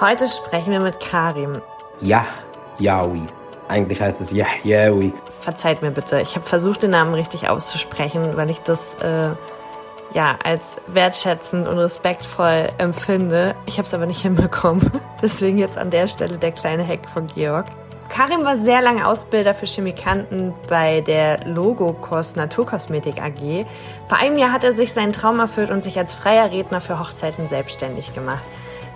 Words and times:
Heute 0.00 0.28
sprechen 0.28 0.72
wir 0.72 0.80
mit 0.80 0.98
Karim. 0.98 1.60
Ja, 2.00 2.26
Yawi. 2.78 3.26
Eigentlich 3.68 4.00
heißt 4.00 4.22
es 4.22 4.30
Yahyawi. 4.32 5.12
Verzeiht 5.40 5.82
mir 5.82 5.90
bitte, 5.90 6.22
ich 6.22 6.36
habe 6.36 6.46
versucht, 6.46 6.82
den 6.82 6.92
Namen 6.92 7.12
richtig 7.12 7.50
auszusprechen, 7.50 8.34
weil 8.34 8.50
ich 8.50 8.60
das 8.60 8.94
äh, 9.02 9.28
ja 10.14 10.38
als 10.42 10.62
wertschätzend 10.86 11.68
und 11.68 11.76
respektvoll 11.76 12.68
empfinde. 12.78 13.54
Ich 13.66 13.76
habe 13.76 13.84
es 13.84 13.92
aber 13.92 14.06
nicht 14.06 14.22
hinbekommen. 14.22 14.90
Deswegen 15.22 15.58
jetzt 15.58 15.76
an 15.76 15.90
der 15.90 16.06
Stelle 16.06 16.38
der 16.38 16.52
kleine 16.52 16.88
Hack 16.88 17.10
von 17.10 17.26
Georg. 17.26 17.66
Karim 18.08 18.42
war 18.42 18.56
sehr 18.56 18.80
lange 18.80 19.06
Ausbilder 19.06 19.52
für 19.52 19.66
Chemikanten 19.66 20.54
bei 20.70 21.02
der 21.02 21.46
Logokos 21.46 22.36
Naturkosmetik 22.36 23.20
AG. 23.20 23.66
Vor 24.06 24.16
einem 24.16 24.38
Jahr 24.38 24.50
hat 24.50 24.64
er 24.64 24.72
sich 24.72 24.94
seinen 24.94 25.12
Traum 25.12 25.38
erfüllt 25.40 25.70
und 25.70 25.84
sich 25.84 25.98
als 25.98 26.14
freier 26.14 26.50
Redner 26.50 26.80
für 26.80 26.98
Hochzeiten 26.98 27.50
selbstständig 27.50 28.14
gemacht. 28.14 28.42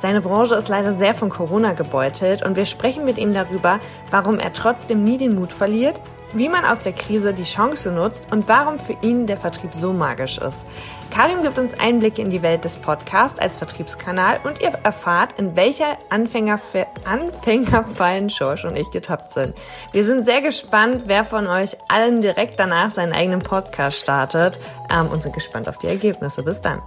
Seine 0.05 0.21
Branche 0.21 0.55
ist 0.55 0.69
leider 0.69 0.95
sehr 0.95 1.15
von 1.15 1.31
Corona 1.31 1.73
gebeutelt 1.73 2.45
und 2.45 2.57
wir 2.57 2.67
sprechen 2.67 3.07
mit 3.07 3.17
ihm 3.17 3.33
darüber, 3.33 3.81
warum 4.11 4.39
er 4.39 4.53
trotzdem 4.53 5.03
nie 5.03 5.17
den 5.17 5.35
Mut 5.35 5.51
verliert, 5.51 5.99
wie 6.35 6.51
man 6.51 6.67
aus 6.67 6.80
der 6.80 6.93
Krise 6.93 7.33
die 7.33 7.45
Chance 7.45 7.91
nutzt 7.91 8.30
und 8.30 8.47
warum 8.47 8.79
für 8.79 8.95
ihn 9.01 9.27
der 9.27 9.39
Vertrieb 9.39 9.73
so 9.73 9.95
magisch 9.95 10.37
ist. 10.37 10.67
Karim 11.11 11.43
gibt 11.43 11.59
uns 11.59 11.80
Einblicke 11.80 12.21
in 12.21 12.29
die 12.29 12.43
Welt 12.43 12.67
des 12.67 12.77
Podcasts 12.77 13.39
als 13.39 13.57
Vertriebskanal 13.57 14.41
und 14.45 14.61
ihr 14.61 14.75
erfahrt, 14.83 15.39
in 15.39 15.57
welcher 15.57 15.97
Anfänger 16.11 16.61
Anfängerfallen 17.07 18.29
Schorsch 18.29 18.66
und 18.66 18.77
ich 18.77 18.91
getappt 18.91 19.33
sind. 19.33 19.55
Wir 19.93 20.05
sind 20.05 20.27
sehr 20.27 20.43
gespannt, 20.43 21.05
wer 21.07 21.25
von 21.25 21.47
euch 21.47 21.79
allen 21.89 22.21
direkt 22.21 22.61
danach 22.61 22.91
seinen 22.91 23.15
eigenen 23.15 23.41
Podcast 23.41 24.01
startet 24.01 24.61
ähm, 24.93 25.07
und 25.07 25.23
sind 25.23 25.35
gespannt 25.35 25.66
auf 25.66 25.79
die 25.79 25.87
Ergebnisse. 25.87 26.43
Bis 26.43 26.61
dann. 26.61 26.83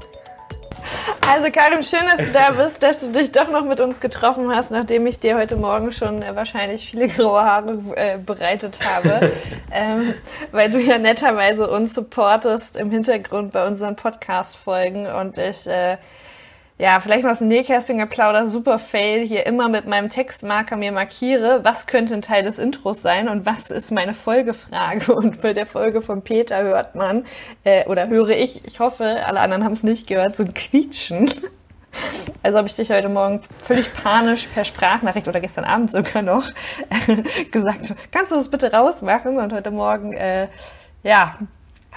Also 1.30 1.52
Karim, 1.52 1.84
schön, 1.84 2.06
dass 2.06 2.26
du 2.26 2.32
da 2.32 2.52
bist, 2.52 2.82
dass 2.82 3.02
du 3.02 3.12
dich 3.12 3.34
doch 3.34 3.50
noch 3.52 3.66
mit 3.66 3.82
uns 3.82 4.00
getroffen 4.00 4.50
hast, 4.56 4.72
nachdem 4.72 5.06
ich 5.08 5.20
dir 5.20 5.36
heute 5.36 5.58
Morgen 5.58 5.92
schon 5.92 6.22
äh, 6.22 6.34
wahrscheinlich 6.36 6.90
viele 6.90 7.10
graue 7.10 7.44
Haare 7.44 7.80
äh, 7.96 8.18
bereitet 8.18 8.80
habe, 8.82 9.34
ähm, 9.72 10.14
weil 10.52 10.72
du 10.72 10.80
ja 10.80 10.98
netterweise 10.98 11.70
uns 11.70 11.94
supportest 11.94 12.78
im 12.78 12.92
Hintergrund 12.92 13.52
bei 13.52 13.68
unseren 13.68 13.98
Podcast-Folgen. 13.98 15.08
Und 15.08 15.38
ich 15.38 15.68
äh, 15.68 15.98
ja, 16.80 17.00
vielleicht 17.00 17.24
mal 17.24 17.32
aus 17.32 17.40
dem 17.40 17.48
Nähkästchen 17.48 17.98
geplaudert, 17.98 18.50
super 18.50 18.78
Fail, 18.78 19.26
hier 19.26 19.48
immer 19.48 19.68
mit 19.68 19.88
meinem 19.88 20.10
Textmarker 20.10 20.76
mir 20.76 20.92
markiere, 20.92 21.62
was 21.64 21.88
könnte 21.88 22.14
ein 22.14 22.22
Teil 22.22 22.44
des 22.44 22.60
Intros 22.60 23.02
sein 23.02 23.30
und 23.30 23.48
was 23.48 23.72
ist 23.72 23.92
meine 23.92 24.14
Folgefrage. 24.14 25.14
Und 25.16 25.42
bei 25.42 25.54
der 25.54 25.66
Folge 25.66 26.02
von 26.02 26.22
Peter 26.22 26.62
hört 26.62 26.94
man, 26.94 27.26
äh, 27.64 27.86
oder 27.88 28.08
höre 28.08 28.30
ich, 28.30 28.66
ich 28.66 28.80
hoffe, 28.80 29.24
alle 29.26 29.40
anderen 29.40 29.64
haben 29.64 29.74
es 29.74 29.84
nicht 29.84 30.06
gehört, 30.08 30.36
so 30.36 30.44
ein 30.44 30.54
Quietschen. 30.54 31.30
Also 32.44 32.60
habe 32.60 32.68
ich 32.68 32.76
dich 32.76 32.92
heute 32.92 33.10
Morgen 33.10 33.42
völlig 33.64 33.92
panisch 33.92 34.46
per 34.54 34.66
Sprachnachricht 34.66 35.28
oder 35.28 35.40
gestern 35.40 35.64
Abend 35.64 35.90
sogar 35.90 36.22
noch 36.22 36.48
gesagt, 37.52 37.96
kannst 38.12 38.32
du 38.32 38.36
das 38.36 38.52
bitte 38.52 38.72
rausmachen? 38.72 39.40
Und 39.40 39.52
heute 39.52 39.72
Morgen, 39.72 40.14
äh, 40.14 40.48
ja, 41.02 41.40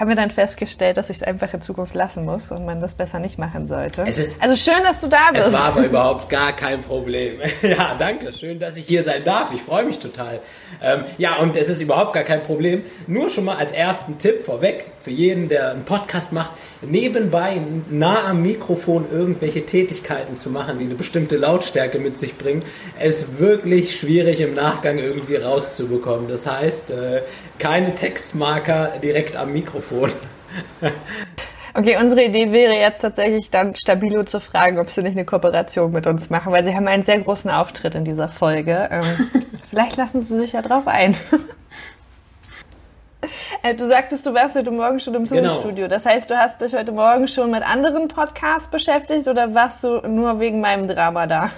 haben 0.01 0.09
wir 0.09 0.15
dann 0.15 0.31
festgestellt, 0.31 0.97
dass 0.97 1.11
ich 1.11 1.17
es 1.17 1.23
einfach 1.23 1.53
in 1.53 1.61
Zukunft 1.61 1.93
lassen 1.93 2.25
muss 2.25 2.49
und 2.49 2.65
man 2.65 2.81
das 2.81 2.95
besser 2.95 3.19
nicht 3.19 3.37
machen 3.37 3.67
sollte. 3.67 4.01
Ist, 4.01 4.41
also 4.41 4.55
schön, 4.55 4.83
dass 4.83 4.99
du 4.99 5.07
da 5.07 5.29
bist. 5.31 5.49
Es 5.49 5.53
war 5.53 5.67
aber 5.67 5.81
überhaupt 5.85 6.27
gar 6.27 6.53
kein 6.53 6.81
Problem. 6.81 7.39
ja, 7.61 7.95
danke. 7.99 8.33
Schön, 8.33 8.57
dass 8.57 8.75
ich 8.77 8.87
hier 8.87 9.03
sein 9.03 9.23
darf. 9.23 9.51
Ich 9.53 9.61
freue 9.61 9.85
mich 9.85 9.99
total. 9.99 10.39
Ähm, 10.81 11.03
ja, 11.19 11.35
und 11.35 11.55
es 11.55 11.69
ist 11.69 11.81
überhaupt 11.81 12.13
gar 12.13 12.23
kein 12.23 12.41
Problem. 12.41 12.83
Nur 13.05 13.29
schon 13.29 13.45
mal 13.45 13.57
als 13.57 13.73
ersten 13.73 14.17
Tipp 14.17 14.43
vorweg 14.43 14.85
für 15.03 15.11
jeden, 15.11 15.49
der 15.49 15.71
einen 15.71 15.83
Podcast 15.83 16.31
macht, 16.31 16.51
nebenbei 16.81 17.59
nah 17.89 18.27
am 18.27 18.41
Mikrofon 18.41 19.05
irgendwelche 19.11 19.65
Tätigkeiten 19.65 20.35
zu 20.35 20.49
machen, 20.49 20.77
die 20.77 20.85
eine 20.85 20.95
bestimmte 20.95 21.37
Lautstärke 21.37 21.99
mit 21.99 22.17
sich 22.17 22.37
bringen, 22.37 22.63
ist 23.03 23.39
wirklich 23.39 23.97
schwierig 23.97 24.41
im 24.41 24.53
Nachgang 24.53 24.97
irgendwie 24.97 25.35
rauszubekommen. 25.35 26.27
Das 26.27 26.47
heißt, 26.47 26.91
äh, 26.91 27.21
keine 27.59 27.95
Textmarker 27.95 28.93
direkt 29.01 29.35
am 29.35 29.53
Mikrofon. 29.53 30.11
Okay, 31.73 31.95
unsere 32.01 32.25
Idee 32.25 32.51
wäre 32.51 32.73
jetzt 32.73 32.99
tatsächlich 32.99 33.49
dann 33.49 33.75
Stabilo 33.75 34.25
zu 34.25 34.41
fragen, 34.41 34.77
ob 34.77 34.89
sie 34.89 35.03
nicht 35.03 35.15
eine 35.15 35.23
Kooperation 35.23 35.93
mit 35.93 36.05
uns 36.05 36.29
machen, 36.29 36.51
weil 36.51 36.65
sie 36.65 36.75
haben 36.75 36.87
einen 36.87 37.03
sehr 37.03 37.19
großen 37.19 37.49
Auftritt 37.49 37.95
in 37.95 38.03
dieser 38.03 38.27
Folge. 38.27 38.89
Ähm, 38.91 39.03
vielleicht 39.69 39.95
lassen 39.95 40.21
sie 40.21 40.35
sich 40.37 40.51
ja 40.51 40.61
drauf 40.61 40.85
ein. 40.87 41.15
Äh, 43.63 43.75
du 43.75 43.87
sagtest, 43.87 44.25
du 44.25 44.33
warst 44.33 44.55
heute 44.55 44.71
Morgen 44.71 44.99
schon 44.99 45.13
im 45.15 45.25
Zoom-Studio. 45.25 45.75
Genau. 45.75 45.87
Das 45.87 46.05
heißt, 46.05 46.29
du 46.29 46.37
hast 46.37 46.61
dich 46.61 46.73
heute 46.73 46.91
Morgen 46.91 47.27
schon 47.27 47.51
mit 47.51 47.63
anderen 47.63 48.07
Podcasts 48.07 48.69
beschäftigt 48.69 49.27
oder 49.27 49.53
warst 49.53 49.83
du 49.83 50.01
nur 50.07 50.39
wegen 50.39 50.61
meinem 50.61 50.87
Drama 50.87 51.27
da? 51.27 51.51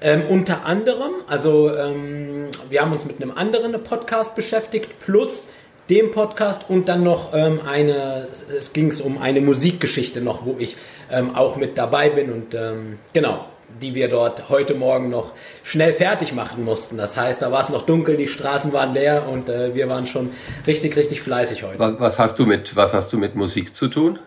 Ähm, 0.00 0.24
unter 0.28 0.64
anderem, 0.64 1.12
also 1.26 1.74
ähm, 1.76 2.50
wir 2.68 2.80
haben 2.80 2.92
uns 2.92 3.04
mit 3.04 3.20
einem 3.20 3.32
anderen 3.32 3.72
Podcast 3.82 4.36
beschäftigt, 4.36 5.00
plus 5.00 5.48
dem 5.90 6.12
Podcast 6.12 6.66
und 6.68 6.88
dann 6.88 7.02
noch 7.02 7.34
ähm, 7.34 7.60
eine, 7.66 8.28
es 8.56 8.72
ging 8.72 8.92
um 9.02 9.20
eine 9.20 9.40
Musikgeschichte 9.40 10.20
noch, 10.20 10.44
wo 10.44 10.56
ich 10.58 10.76
ähm, 11.10 11.34
auch 11.34 11.56
mit 11.56 11.78
dabei 11.78 12.10
bin 12.10 12.30
und 12.30 12.54
ähm, 12.54 12.98
genau, 13.12 13.46
die 13.80 13.94
wir 13.94 14.08
dort 14.08 14.48
heute 14.48 14.74
Morgen 14.74 15.10
noch 15.10 15.32
schnell 15.62 15.92
fertig 15.92 16.32
machen 16.32 16.64
mussten. 16.64 16.96
Das 16.96 17.16
heißt, 17.16 17.42
da 17.42 17.52
war 17.52 17.60
es 17.60 17.68
noch 17.68 17.82
dunkel, 17.82 18.16
die 18.16 18.28
Straßen 18.28 18.72
waren 18.72 18.92
leer 18.92 19.28
und 19.28 19.48
äh, 19.48 19.74
wir 19.74 19.90
waren 19.90 20.06
schon 20.06 20.30
richtig, 20.66 20.96
richtig 20.96 21.22
fleißig 21.22 21.62
heute. 21.62 21.78
Was, 21.78 22.00
was, 22.00 22.18
hast 22.18 22.38
du 22.38 22.46
mit, 22.46 22.76
was 22.76 22.94
hast 22.94 23.12
du 23.12 23.18
mit 23.18 23.34
Musik 23.34 23.76
zu 23.76 23.88
tun? 23.88 24.18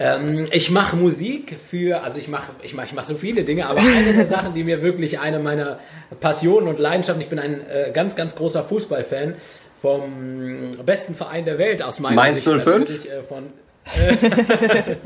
Ähm, 0.00 0.46
ich 0.52 0.70
mache 0.70 0.96
Musik 0.96 1.56
für, 1.68 2.02
also 2.04 2.18
ich 2.20 2.28
mache 2.28 2.52
ich 2.62 2.72
mach, 2.72 2.84
ich 2.84 2.92
mach 2.92 3.04
so 3.04 3.14
viele 3.14 3.42
Dinge, 3.42 3.66
aber 3.66 3.80
eine 3.80 4.12
der 4.12 4.26
Sachen, 4.28 4.54
die 4.54 4.62
mir 4.62 4.80
wirklich 4.80 5.18
eine 5.18 5.40
meiner 5.40 5.80
Passionen 6.20 6.68
und 6.68 6.78
Leidenschaften, 6.78 7.20
ich 7.20 7.28
bin 7.28 7.38
ein 7.38 7.60
äh, 7.68 7.90
ganz, 7.92 8.14
ganz 8.14 8.36
großer 8.36 8.62
Fußballfan 8.62 9.34
vom 9.80 10.70
besten 10.84 11.14
Verein 11.14 11.44
der 11.44 11.58
Welt 11.58 11.82
aus 11.82 12.00
meiner 12.00 12.16
Mainz 12.16 12.44
Sicht. 12.44 12.64
05? 12.64 13.06
Äh, 13.06 13.22
von, 13.22 13.50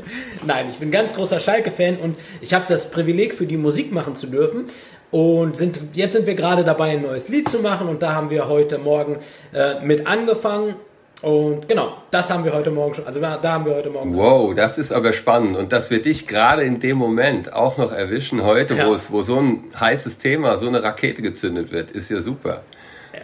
Nein, 0.45 0.67
ich 0.69 0.77
bin 0.77 0.91
ganz 0.91 1.13
großer 1.13 1.39
Schalke-Fan 1.39 1.97
und 1.97 2.17
ich 2.41 2.53
habe 2.53 2.65
das 2.67 2.89
Privileg, 2.89 3.33
für 3.33 3.45
die 3.45 3.57
Musik 3.57 3.91
machen 3.91 4.15
zu 4.15 4.27
dürfen. 4.27 4.65
Und 5.11 5.55
sind, 5.55 5.79
jetzt 5.93 6.13
sind 6.13 6.25
wir 6.25 6.33
gerade 6.33 6.63
dabei, 6.63 6.91
ein 6.91 7.03
neues 7.03 7.29
Lied 7.29 7.47
zu 7.47 7.59
machen 7.59 7.87
und 7.87 8.01
da 8.01 8.15
haben 8.15 8.29
wir 8.29 8.47
heute 8.47 8.79
Morgen 8.79 9.17
äh, 9.53 9.79
mit 9.81 10.07
angefangen. 10.07 10.75
Und 11.21 11.69
genau, 11.69 11.95
das 12.11 12.29
haben 12.29 12.43
wir 12.43 12.53
heute 12.53 12.71
Morgen 12.71 12.95
schon, 12.95 13.07
also 13.07 13.21
da 13.21 13.41
haben 13.43 13.65
wir 13.65 13.75
heute 13.75 13.89
Morgen. 13.89 14.17
Wow, 14.17 14.53
das 14.55 14.77
ist 14.77 14.91
aber 14.91 15.13
spannend. 15.13 15.55
Und 15.55 15.71
dass 15.71 15.89
wir 15.89 16.01
dich 16.01 16.27
gerade 16.27 16.63
in 16.63 16.79
dem 16.79 16.97
Moment 16.97 17.53
auch 17.53 17.77
noch 17.77 17.93
erwischen 17.93 18.43
heute, 18.43 18.73
ja. 18.73 18.87
wo, 18.87 18.93
es, 18.93 19.11
wo 19.11 19.21
so 19.21 19.39
ein 19.39 19.63
heißes 19.79 20.17
Thema, 20.17 20.57
so 20.57 20.67
eine 20.67 20.83
Rakete 20.83 21.21
gezündet 21.21 21.71
wird, 21.71 21.91
ist 21.91 22.09
ja 22.09 22.19
super. 22.19 22.63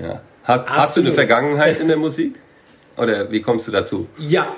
Ja. 0.02 0.22
Hast, 0.44 0.70
hast 0.70 0.98
du 0.98 1.02
eine 1.02 1.12
Vergangenheit 1.12 1.80
in 1.80 1.90
der 1.90 1.98
Musik? 1.98 2.36
Oder 2.96 3.32
wie 3.32 3.42
kommst 3.42 3.68
du 3.68 3.72
dazu? 3.72 4.08
Ja, 4.18 4.56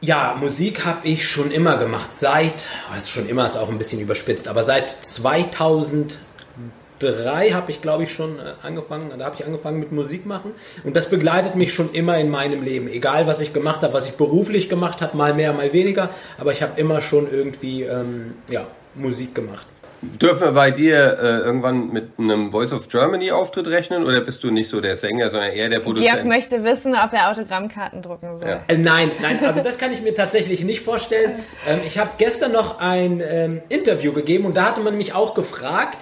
ja, 0.00 0.36
Musik 0.38 0.84
habe 0.84 1.08
ich 1.08 1.28
schon 1.28 1.50
immer 1.50 1.76
gemacht. 1.76 2.10
Seit, 2.18 2.68
also 2.92 3.06
schon 3.06 3.28
immer 3.28 3.46
ist 3.46 3.56
auch 3.56 3.68
ein 3.68 3.78
bisschen 3.78 4.00
überspitzt, 4.00 4.46
aber 4.46 4.62
seit 4.62 4.90
2003 4.90 7.50
habe 7.50 7.70
ich, 7.70 7.82
glaube 7.82 8.04
ich, 8.04 8.12
schon 8.12 8.38
äh, 8.38 8.52
angefangen. 8.62 9.12
Da 9.18 9.24
habe 9.24 9.36
ich 9.36 9.44
angefangen 9.44 9.80
mit 9.80 9.90
Musik 9.90 10.24
machen 10.24 10.52
und 10.84 10.96
das 10.96 11.10
begleitet 11.10 11.56
mich 11.56 11.74
schon 11.74 11.92
immer 11.92 12.16
in 12.18 12.30
meinem 12.30 12.62
Leben. 12.62 12.88
Egal, 12.88 13.26
was 13.26 13.40
ich 13.40 13.52
gemacht 13.52 13.82
habe, 13.82 13.92
was 13.92 14.06
ich 14.06 14.12
beruflich 14.12 14.68
gemacht 14.68 15.00
habe, 15.00 15.16
mal 15.16 15.34
mehr, 15.34 15.52
mal 15.52 15.72
weniger, 15.72 16.10
aber 16.38 16.52
ich 16.52 16.62
habe 16.62 16.80
immer 16.80 17.00
schon 17.00 17.30
irgendwie 17.30 17.82
ähm, 17.82 18.34
ja, 18.50 18.66
Musik 18.94 19.34
gemacht. 19.34 19.66
Dürfen 20.00 20.42
wir 20.42 20.52
bei 20.52 20.70
dir 20.70 21.18
äh, 21.20 21.26
irgendwann 21.38 21.92
mit 21.92 22.18
einem 22.18 22.52
Voice 22.52 22.72
of 22.72 22.88
Germany 22.88 23.32
Auftritt 23.32 23.66
rechnen 23.66 24.04
oder 24.04 24.20
bist 24.20 24.44
du 24.44 24.50
nicht 24.50 24.68
so 24.68 24.80
der 24.80 24.96
Sänger, 24.96 25.30
sondern 25.30 25.50
eher 25.50 25.68
der 25.68 25.80
Produzent? 25.80 26.12
Georg 26.12 26.24
möchte 26.24 26.62
wissen, 26.62 26.94
ob 26.94 27.12
er 27.12 27.30
Autogrammkarten 27.30 28.00
drucken 28.00 28.38
soll. 28.38 28.48
Ja. 28.48 28.60
Äh, 28.68 28.78
nein, 28.78 29.10
nein, 29.20 29.44
also 29.44 29.60
das 29.60 29.76
kann 29.76 29.92
ich 29.92 30.00
mir 30.00 30.14
tatsächlich 30.14 30.62
nicht 30.64 30.80
vorstellen. 30.82 31.32
Ähm, 31.66 31.80
ich 31.84 31.98
habe 31.98 32.10
gestern 32.18 32.52
noch 32.52 32.78
ein 32.78 33.20
ähm, 33.20 33.60
Interview 33.68 34.12
gegeben 34.12 34.46
und 34.46 34.56
da 34.56 34.66
hatte 34.66 34.80
man 34.80 34.96
mich 34.96 35.12
auch 35.12 35.34
gefragt, 35.34 35.98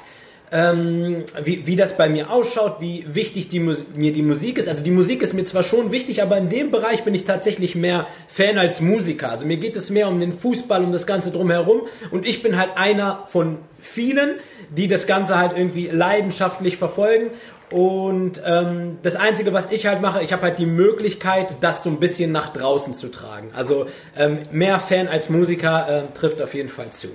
ähm, 0.53 1.25
wie, 1.43 1.67
wie 1.67 1.77
das 1.77 1.97
bei 1.97 2.09
mir 2.09 2.31
ausschaut, 2.31 2.77
wie 2.81 3.05
wichtig 3.09 3.49
die, 3.49 3.59
mir 3.59 4.13
die 4.13 4.23
Musik 4.23 4.59
ist. 4.59 4.69
Also 4.69 4.83
die 4.83 4.91
Musik 4.91 5.23
ist 5.23 5.35
mir 5.35 5.45
zwar 5.45 5.63
schon 5.63 5.91
wichtig, 5.91 6.23
aber 6.23 6.39
in 6.39 6.49
dem 6.49 6.71
Bereich 6.71 7.03
bin 7.05 7.15
ich 7.15 7.25
tatsächlich 7.25 7.75
mehr 7.75 8.07
Fan 8.29 8.59
als 8.59 8.81
Musiker. 8.81 9.31
Also 9.31 9.45
mir 9.47 9.57
geht 9.57 9.77
es 9.77 9.91
mehr 9.91 10.09
um 10.09 10.21
den 10.21 10.33
Fußball, 10.33 10.85
um 10.85 10.93
das 10.93 11.07
Ganze 11.07 11.31
drumherum. 11.31 11.83
Und 12.11 12.27
ich 12.27 12.43
bin 12.43 12.57
halt 12.57 12.77
einer 12.77 13.25
von 13.27 13.59
vielen, 13.81 14.37
die 14.71 14.89
das 14.89 15.07
Ganze 15.07 15.37
halt 15.37 15.57
irgendwie 15.57 15.89
leidenschaftlich 15.89 16.77
verfolgen. 16.77 17.31
Und 17.71 18.41
ähm, 18.47 18.99
das 19.03 19.17
Einzige, 19.17 19.53
was 19.53 19.73
ich 19.73 19.87
halt 19.87 20.01
mache, 20.01 20.23
ich 20.23 20.33
habe 20.33 20.43
halt 20.43 20.61
die 20.61 20.67
Möglichkeit, 20.67 21.57
das 21.61 21.83
so 21.83 21.91
ein 21.91 21.99
bisschen 21.99 22.31
nach 22.31 22.51
draußen 22.51 22.95
zu 22.95 23.09
tragen. 23.09 23.49
Also 23.57 23.87
ähm, 24.17 24.39
mehr 24.53 24.79
Fan 24.79 25.09
als 25.09 25.29
Musiker 25.29 25.89
äh, 25.89 26.03
trifft 26.17 26.41
auf 26.41 26.55
jeden 26.55 26.69
Fall 26.69 26.91
zu. 26.91 27.09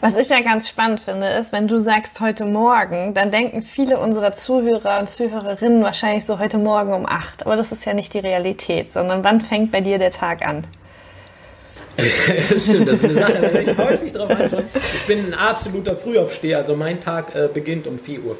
Was 0.00 0.16
ich 0.16 0.28
ja 0.28 0.40
ganz 0.40 0.68
spannend 0.68 1.00
finde, 1.00 1.26
ist, 1.28 1.52
wenn 1.52 1.68
du 1.68 1.78
sagst 1.78 2.20
heute 2.20 2.44
Morgen, 2.44 3.14
dann 3.14 3.30
denken 3.30 3.62
viele 3.62 3.98
unserer 3.98 4.32
Zuhörer 4.32 4.98
und 5.00 5.08
Zuhörerinnen 5.08 5.82
wahrscheinlich 5.82 6.24
so 6.24 6.38
heute 6.38 6.58
Morgen 6.58 6.92
um 6.92 7.06
acht. 7.06 7.46
Aber 7.46 7.56
das 7.56 7.72
ist 7.72 7.84
ja 7.86 7.94
nicht 7.94 8.12
die 8.12 8.18
Realität, 8.18 8.92
sondern 8.92 9.24
wann 9.24 9.40
fängt 9.40 9.72
bei 9.72 9.80
dir 9.80 9.98
der 9.98 10.10
Tag 10.10 10.46
an? 10.46 10.64
Stimmt, 12.58 12.88
das 12.88 12.96
ist 12.96 13.04
eine 13.04 13.14
Sache, 13.14 13.50
da 13.52 13.58
ich 13.58 13.78
häufig 13.78 14.12
drauf 14.12 14.28
anschaue. 14.28 14.64
Ich 14.74 15.06
bin 15.06 15.26
ein 15.26 15.34
absoluter 15.34 15.96
Frühaufsteher, 15.96 16.58
also 16.58 16.76
mein 16.76 17.00
Tag 17.00 17.34
äh, 17.34 17.48
beginnt 17.52 17.86
um 17.86 17.96
4.15 17.96 18.22
Uhr. 18.24 18.36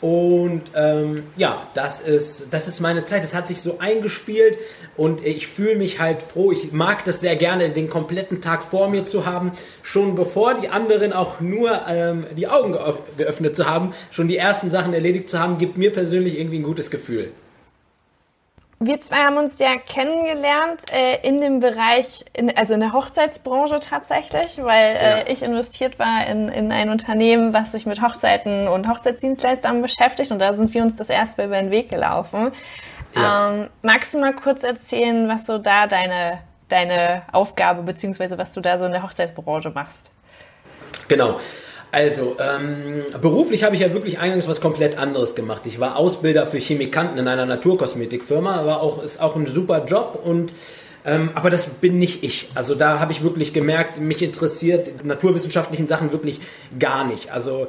Und 0.00 0.62
ähm, 0.74 1.24
ja, 1.36 1.62
das 1.74 2.00
ist, 2.00 2.48
das 2.52 2.68
ist 2.68 2.80
meine 2.80 3.04
Zeit. 3.04 3.22
Es 3.22 3.34
hat 3.34 3.48
sich 3.48 3.60
so 3.60 3.78
eingespielt 3.80 4.58
und 4.96 5.24
ich 5.24 5.46
fühle 5.46 5.76
mich 5.76 6.00
halt 6.00 6.22
froh. 6.22 6.52
Ich 6.52 6.72
mag 6.72 7.04
das 7.04 7.20
sehr 7.20 7.36
gerne, 7.36 7.70
den 7.70 7.90
kompletten 7.90 8.40
Tag 8.40 8.62
vor 8.62 8.88
mir 8.88 9.04
zu 9.04 9.26
haben, 9.26 9.52
schon 9.82 10.14
bevor 10.14 10.54
die 10.54 10.68
anderen 10.68 11.12
auch 11.12 11.40
nur 11.40 11.82
ähm, 11.86 12.26
die 12.36 12.48
Augen 12.48 12.76
geöffnet 13.18 13.56
zu 13.56 13.66
haben, 13.66 13.92
schon 14.10 14.28
die 14.28 14.38
ersten 14.38 14.70
Sachen 14.70 14.94
erledigt 14.94 15.28
zu 15.28 15.38
haben, 15.38 15.58
gibt 15.58 15.76
mir 15.76 15.92
persönlich 15.92 16.38
irgendwie 16.38 16.60
ein 16.60 16.64
gutes 16.64 16.90
Gefühl. 16.90 17.32
Wir 18.82 18.98
zwei 18.98 19.16
haben 19.16 19.36
uns 19.36 19.58
ja 19.58 19.76
kennengelernt 19.76 20.90
äh, 20.90 21.18
in 21.20 21.42
dem 21.42 21.60
Bereich, 21.60 22.24
in, 22.32 22.56
also 22.56 22.72
in 22.72 22.80
der 22.80 22.94
Hochzeitsbranche 22.94 23.78
tatsächlich, 23.78 24.56
weil 24.56 24.96
äh, 24.96 25.18
ja. 25.18 25.26
ich 25.28 25.42
investiert 25.42 25.98
war 25.98 26.26
in, 26.26 26.48
in 26.48 26.72
ein 26.72 26.88
Unternehmen, 26.88 27.52
was 27.52 27.72
sich 27.72 27.84
mit 27.84 28.00
Hochzeiten 28.00 28.68
und 28.68 28.88
Hochzeitsdienstleistern 28.88 29.82
beschäftigt 29.82 30.30
und 30.30 30.38
da 30.38 30.54
sind 30.54 30.72
wir 30.72 30.82
uns 30.82 30.96
das 30.96 31.10
erste 31.10 31.42
Mal 31.42 31.48
über 31.48 31.56
den 31.60 31.70
Weg 31.70 31.90
gelaufen. 31.90 32.52
Ja. 33.14 33.50
Ähm, 33.50 33.68
magst 33.82 34.14
du 34.14 34.18
mal 34.18 34.32
kurz 34.34 34.62
erzählen, 34.62 35.28
was 35.28 35.44
so 35.44 35.58
da 35.58 35.86
deine, 35.86 36.38
deine 36.70 37.20
Aufgabe 37.32 37.82
beziehungsweise 37.82 38.38
was 38.38 38.54
du 38.54 38.62
da 38.62 38.78
so 38.78 38.86
in 38.86 38.92
der 38.92 39.02
Hochzeitsbranche 39.02 39.72
machst? 39.74 40.10
Genau. 41.06 41.38
Also, 41.92 42.36
ähm, 42.38 43.02
beruflich 43.20 43.64
habe 43.64 43.74
ich 43.74 43.82
ja 43.82 43.92
wirklich 43.92 44.18
eingangs 44.18 44.46
was 44.46 44.60
komplett 44.60 44.96
anderes 44.96 45.34
gemacht. 45.34 45.62
Ich 45.66 45.80
war 45.80 45.96
Ausbilder 45.96 46.46
für 46.46 46.58
Chemikanten 46.58 47.18
in 47.18 47.26
einer 47.26 47.46
Naturkosmetikfirma, 47.46 48.64
war 48.64 48.80
auch, 48.80 49.02
ist 49.02 49.20
auch 49.20 49.34
ein 49.34 49.46
super 49.46 49.84
Job 49.86 50.20
und 50.24 50.52
ähm, 51.04 51.30
aber 51.34 51.50
das 51.50 51.66
bin 51.66 51.98
nicht 51.98 52.22
ich. 52.22 52.48
Also 52.54 52.74
da 52.74 53.00
habe 53.00 53.12
ich 53.12 53.22
wirklich 53.22 53.52
gemerkt, 53.52 53.98
mich 53.98 54.22
interessiert 54.22 55.04
naturwissenschaftlichen 55.04 55.88
Sachen 55.88 56.12
wirklich 56.12 56.40
gar 56.78 57.04
nicht. 57.04 57.32
Also 57.32 57.68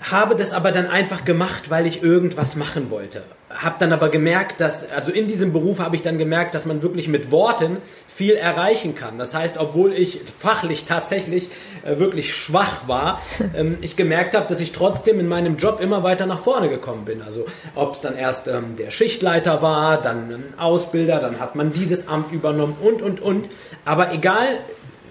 habe 0.00 0.36
das 0.36 0.52
aber 0.52 0.70
dann 0.70 0.86
einfach 0.86 1.24
gemacht, 1.24 1.70
weil 1.70 1.86
ich 1.86 2.02
irgendwas 2.02 2.54
machen 2.54 2.90
wollte. 2.90 3.22
Habe 3.50 3.76
dann 3.78 3.92
aber 3.92 4.10
gemerkt, 4.10 4.60
dass, 4.60 4.88
also 4.90 5.10
in 5.10 5.26
diesem 5.26 5.52
Beruf 5.52 5.80
habe 5.80 5.96
ich 5.96 6.02
dann 6.02 6.18
gemerkt, 6.18 6.54
dass 6.54 6.66
man 6.66 6.82
wirklich 6.82 7.08
mit 7.08 7.32
Worten 7.32 7.78
viel 8.06 8.34
erreichen 8.34 8.94
kann. 8.94 9.18
Das 9.18 9.34
heißt, 9.34 9.58
obwohl 9.58 9.92
ich 9.92 10.20
fachlich 10.38 10.84
tatsächlich 10.84 11.48
äh, 11.84 11.98
wirklich 11.98 12.34
schwach 12.34 12.86
war, 12.86 13.20
ähm, 13.56 13.78
ich 13.80 13.96
gemerkt 13.96 14.36
habe, 14.36 14.46
dass 14.46 14.60
ich 14.60 14.70
trotzdem 14.72 15.18
in 15.18 15.26
meinem 15.26 15.56
Job 15.56 15.80
immer 15.80 16.04
weiter 16.04 16.26
nach 16.26 16.40
vorne 16.40 16.68
gekommen 16.68 17.04
bin. 17.04 17.22
Also 17.22 17.46
ob 17.74 17.94
es 17.94 18.00
dann 18.00 18.16
erst 18.16 18.46
ähm, 18.46 18.76
der 18.76 18.92
Schichtleiter 18.92 19.62
war, 19.62 20.00
dann 20.00 20.30
ein 20.30 20.54
Ausbilder, 20.58 21.18
dann 21.18 21.40
hat 21.40 21.56
man 21.56 21.72
dieses 21.72 22.06
Amt 22.06 22.32
übernommen 22.32 22.76
und, 22.80 23.02
und, 23.02 23.20
und. 23.20 23.48
Aber 23.84 24.12
egal, 24.12 24.46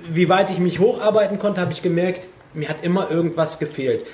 wie 0.09 0.29
weit 0.29 0.49
ich 0.49 0.59
mich 0.59 0.79
hocharbeiten 0.79 1.39
konnte, 1.39 1.59
habe 1.59 1.73
ich 1.73 1.81
gemerkt, 1.81 2.27
mir 2.53 2.69
hat 2.69 2.83
immer 2.83 3.11
irgendwas 3.11 3.59
gefehlt. 3.59 4.05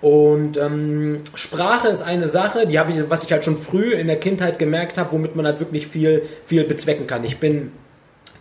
Und 0.00 0.58
ähm, 0.58 1.20
Sprache 1.34 1.88
ist 1.88 2.02
eine 2.02 2.28
Sache, 2.28 2.66
die 2.66 2.78
habe 2.78 2.92
ich, 2.92 2.98
was 3.08 3.24
ich 3.24 3.32
halt 3.32 3.44
schon 3.44 3.56
früh 3.56 3.94
in 3.94 4.06
der 4.06 4.16
Kindheit 4.16 4.58
gemerkt 4.58 4.98
habe, 4.98 5.12
womit 5.12 5.34
man 5.34 5.46
halt 5.46 5.60
wirklich 5.60 5.86
viel, 5.86 6.22
viel 6.44 6.64
bezwecken 6.64 7.06
kann. 7.06 7.24
Ich 7.24 7.38
bin 7.38 7.72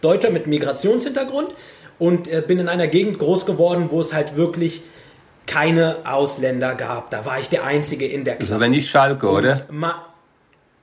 Deutscher 0.01 0.29
mit 0.29 0.45
Migrationshintergrund 0.47 1.55
und 1.99 2.27
äh, 2.27 2.43
bin 2.45 2.59
in 2.59 2.67
einer 2.67 2.87
Gegend 2.87 3.17
groß 3.19 3.45
geworden, 3.45 3.87
wo 3.91 4.01
es 4.01 4.13
halt 4.13 4.35
wirklich 4.35 4.81
keine 5.45 5.97
Ausländer 6.03 6.75
gab. 6.75 7.11
Da 7.11 7.25
war 7.25 7.39
ich 7.39 7.49
der 7.49 7.63
Einzige 7.63 8.07
in 8.07 8.25
der 8.25 8.35
Klasse. 8.35 8.51
Das 8.51 8.57
ist 8.57 8.63
aber 8.63 8.69
nicht 8.69 8.89
Schalke, 8.89 9.29
oder? 9.29 9.65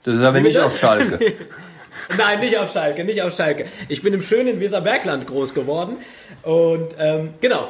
das 0.04 0.14
ist 0.14 0.22
aber 0.22 0.40
nicht 0.40 0.58
auf 0.58 0.78
Schalke. 0.78 1.18
Nein, 2.16 2.40
nicht 2.40 2.56
auf 2.56 2.72
Schalke, 2.72 3.04
nicht 3.04 3.22
auf 3.22 3.34
Schalke. 3.34 3.66
Ich 3.88 4.02
bin 4.02 4.14
im 4.14 4.22
schönen 4.22 4.60
Weserbergland 4.60 5.26
groß 5.26 5.54
geworden 5.54 5.98
und 6.42 6.94
ähm, 6.98 7.34
genau 7.40 7.68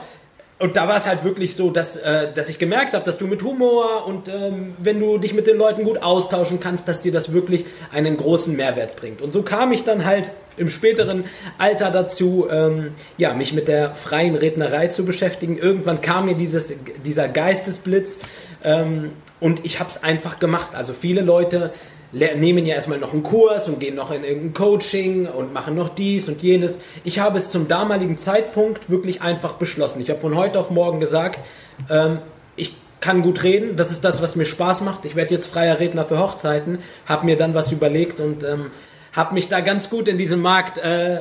und 0.60 0.76
da 0.76 0.86
war 0.86 0.98
es 0.98 1.06
halt 1.06 1.24
wirklich 1.24 1.56
so, 1.56 1.70
dass, 1.70 1.96
äh, 1.96 2.32
dass 2.32 2.50
ich 2.50 2.58
gemerkt 2.58 2.92
habe, 2.92 3.04
dass 3.04 3.16
du 3.16 3.26
mit 3.26 3.42
Humor 3.42 4.06
und 4.06 4.28
ähm, 4.28 4.74
wenn 4.78 5.00
du 5.00 5.16
dich 5.16 5.32
mit 5.32 5.46
den 5.46 5.56
Leuten 5.56 5.84
gut 5.84 6.02
austauschen 6.02 6.60
kannst, 6.60 6.86
dass 6.86 7.00
dir 7.00 7.12
das 7.12 7.32
wirklich 7.32 7.64
einen 7.92 8.18
großen 8.18 8.54
Mehrwert 8.54 8.94
bringt. 8.96 9.22
Und 9.22 9.32
so 9.32 9.42
kam 9.42 9.72
ich 9.72 9.84
dann 9.84 10.04
halt 10.04 10.30
im 10.58 10.68
späteren 10.68 11.24
Alter 11.56 11.90
dazu, 11.90 12.46
ähm, 12.50 12.92
ja, 13.16 13.32
mich 13.32 13.54
mit 13.54 13.68
der 13.68 13.94
freien 13.94 14.34
Rednerei 14.34 14.88
zu 14.88 15.06
beschäftigen. 15.06 15.56
Irgendwann 15.56 16.02
kam 16.02 16.26
mir 16.26 16.34
dieses, 16.34 16.74
dieser 17.06 17.28
Geistesblitz 17.28 18.18
ähm, 18.62 19.12
und 19.40 19.64
ich 19.64 19.80
habe 19.80 19.88
es 19.90 20.02
einfach 20.02 20.38
gemacht. 20.38 20.72
Also 20.74 20.92
viele 20.92 21.22
Leute 21.22 21.72
nehmen 22.12 22.66
ja 22.66 22.74
erstmal 22.74 22.98
noch 22.98 23.12
einen 23.12 23.22
Kurs 23.22 23.68
und 23.68 23.78
gehen 23.78 23.94
noch 23.94 24.10
in 24.10 24.24
irgendein 24.24 24.54
Coaching 24.54 25.26
und 25.26 25.52
machen 25.52 25.76
noch 25.76 25.88
dies 25.88 26.28
und 26.28 26.42
jenes. 26.42 26.78
Ich 27.04 27.20
habe 27.20 27.38
es 27.38 27.50
zum 27.50 27.68
damaligen 27.68 28.16
Zeitpunkt 28.18 28.90
wirklich 28.90 29.22
einfach 29.22 29.54
beschlossen. 29.54 30.00
Ich 30.00 30.10
habe 30.10 30.20
von 30.20 30.34
heute 30.34 30.58
auf 30.58 30.70
morgen 30.70 30.98
gesagt, 30.98 31.40
ähm, 31.88 32.18
ich 32.56 32.74
kann 33.00 33.22
gut 33.22 33.42
reden, 33.42 33.76
das 33.76 33.90
ist 33.90 34.04
das, 34.04 34.20
was 34.22 34.36
mir 34.36 34.44
Spaß 34.44 34.82
macht. 34.82 35.04
Ich 35.04 35.14
werde 35.16 35.34
jetzt 35.34 35.46
freier 35.46 35.78
Redner 35.78 36.04
für 36.04 36.18
Hochzeiten, 36.18 36.80
habe 37.06 37.26
mir 37.26 37.36
dann 37.36 37.54
was 37.54 37.72
überlegt 37.72 38.20
und 38.20 38.42
ähm, 38.42 38.70
habe 39.12 39.34
mich 39.34 39.48
da 39.48 39.60
ganz 39.60 39.88
gut 39.90 40.08
in 40.08 40.18
diesen 40.18 40.40
Markt 40.40 40.78
äh, 40.78 41.14
äh, 41.14 41.20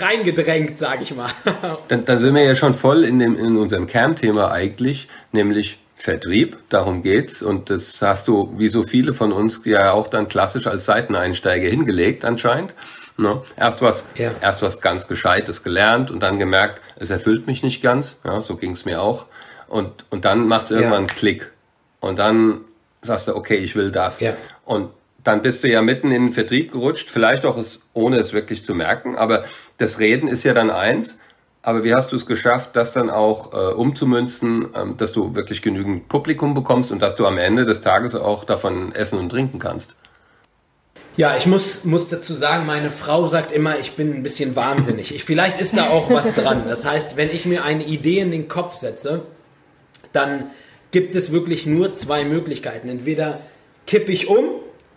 reingedrängt, 0.00 0.78
sage 0.78 1.02
ich 1.02 1.14
mal. 1.14 1.30
dann, 1.88 2.04
dann 2.04 2.18
sind 2.18 2.34
wir 2.34 2.44
ja 2.44 2.54
schon 2.54 2.74
voll 2.74 3.04
in, 3.04 3.18
dem, 3.18 3.36
in 3.36 3.56
unserem 3.56 3.86
Kernthema 3.86 4.50
eigentlich, 4.50 5.08
nämlich 5.32 5.78
Vertrieb, 5.98 6.56
darum 6.68 7.02
geht's. 7.02 7.42
Und 7.42 7.70
das 7.70 8.00
hast 8.00 8.28
du, 8.28 8.54
wie 8.56 8.68
so 8.68 8.84
viele 8.84 9.12
von 9.12 9.32
uns, 9.32 9.62
ja 9.64 9.90
auch 9.90 10.06
dann 10.06 10.28
klassisch 10.28 10.68
als 10.68 10.84
Seiteneinsteiger 10.84 11.68
hingelegt 11.68 12.24
anscheinend. 12.24 12.72
Ne? 13.16 13.42
Erst 13.56 13.82
was, 13.82 14.04
ja. 14.14 14.30
erst 14.40 14.62
was 14.62 14.80
ganz 14.80 15.08
Gescheites 15.08 15.64
gelernt 15.64 16.12
und 16.12 16.20
dann 16.20 16.38
gemerkt, 16.38 16.80
es 16.96 17.10
erfüllt 17.10 17.48
mich 17.48 17.64
nicht 17.64 17.82
ganz. 17.82 18.16
Ja, 18.24 18.40
so 18.40 18.54
ging's 18.54 18.84
mir 18.84 19.02
auch. 19.02 19.26
Und, 19.66 20.06
und 20.10 20.24
dann 20.24 20.46
macht's 20.46 20.70
irgendwann 20.70 20.92
ja. 20.92 20.98
einen 20.98 21.06
Klick. 21.08 21.50
Und 21.98 22.20
dann 22.20 22.60
sagst 23.02 23.26
du, 23.26 23.34
okay, 23.34 23.56
ich 23.56 23.74
will 23.74 23.90
das. 23.90 24.20
Ja. 24.20 24.34
Und 24.64 24.90
dann 25.24 25.42
bist 25.42 25.64
du 25.64 25.68
ja 25.68 25.82
mitten 25.82 26.12
in 26.12 26.26
den 26.26 26.32
Vertrieb 26.32 26.70
gerutscht, 26.70 27.10
vielleicht 27.10 27.44
auch 27.44 27.56
es, 27.56 27.82
ohne 27.92 28.18
es 28.18 28.32
wirklich 28.32 28.64
zu 28.64 28.72
merken. 28.72 29.16
Aber 29.16 29.44
das 29.78 29.98
Reden 29.98 30.28
ist 30.28 30.44
ja 30.44 30.54
dann 30.54 30.70
eins. 30.70 31.18
Aber 31.62 31.84
wie 31.84 31.94
hast 31.94 32.12
du 32.12 32.16
es 32.16 32.24
geschafft, 32.24 32.70
das 32.74 32.92
dann 32.92 33.10
auch 33.10 33.52
äh, 33.52 33.74
umzumünzen, 33.74 34.68
ähm, 34.74 34.96
dass 34.96 35.12
du 35.12 35.34
wirklich 35.34 35.60
genügend 35.60 36.08
Publikum 36.08 36.54
bekommst 36.54 36.92
und 36.92 37.02
dass 37.02 37.16
du 37.16 37.26
am 37.26 37.36
Ende 37.36 37.66
des 37.66 37.80
Tages 37.80 38.14
auch 38.14 38.44
davon 38.44 38.94
essen 38.94 39.18
und 39.18 39.28
trinken 39.28 39.58
kannst? 39.58 39.94
Ja, 41.16 41.36
ich 41.36 41.46
muss, 41.46 41.84
muss 41.84 42.06
dazu 42.06 42.32
sagen, 42.34 42.64
meine 42.64 42.92
Frau 42.92 43.26
sagt 43.26 43.50
immer, 43.50 43.76
ich 43.80 43.96
bin 43.96 44.14
ein 44.14 44.22
bisschen 44.22 44.54
wahnsinnig. 44.54 45.12
Ich, 45.12 45.24
vielleicht 45.24 45.60
ist 45.60 45.76
da 45.76 45.88
auch 45.88 46.08
was 46.10 46.32
dran. 46.34 46.62
Das 46.68 46.84
heißt, 46.84 47.16
wenn 47.16 47.28
ich 47.30 47.44
mir 47.44 47.64
eine 47.64 47.84
Idee 47.84 48.20
in 48.20 48.30
den 48.30 48.46
Kopf 48.46 48.76
setze, 48.76 49.22
dann 50.12 50.44
gibt 50.92 51.16
es 51.16 51.32
wirklich 51.32 51.66
nur 51.66 51.92
zwei 51.92 52.24
Möglichkeiten. 52.24 52.88
Entweder 52.88 53.40
kippe 53.84 54.12
ich 54.12 54.28
um 54.28 54.44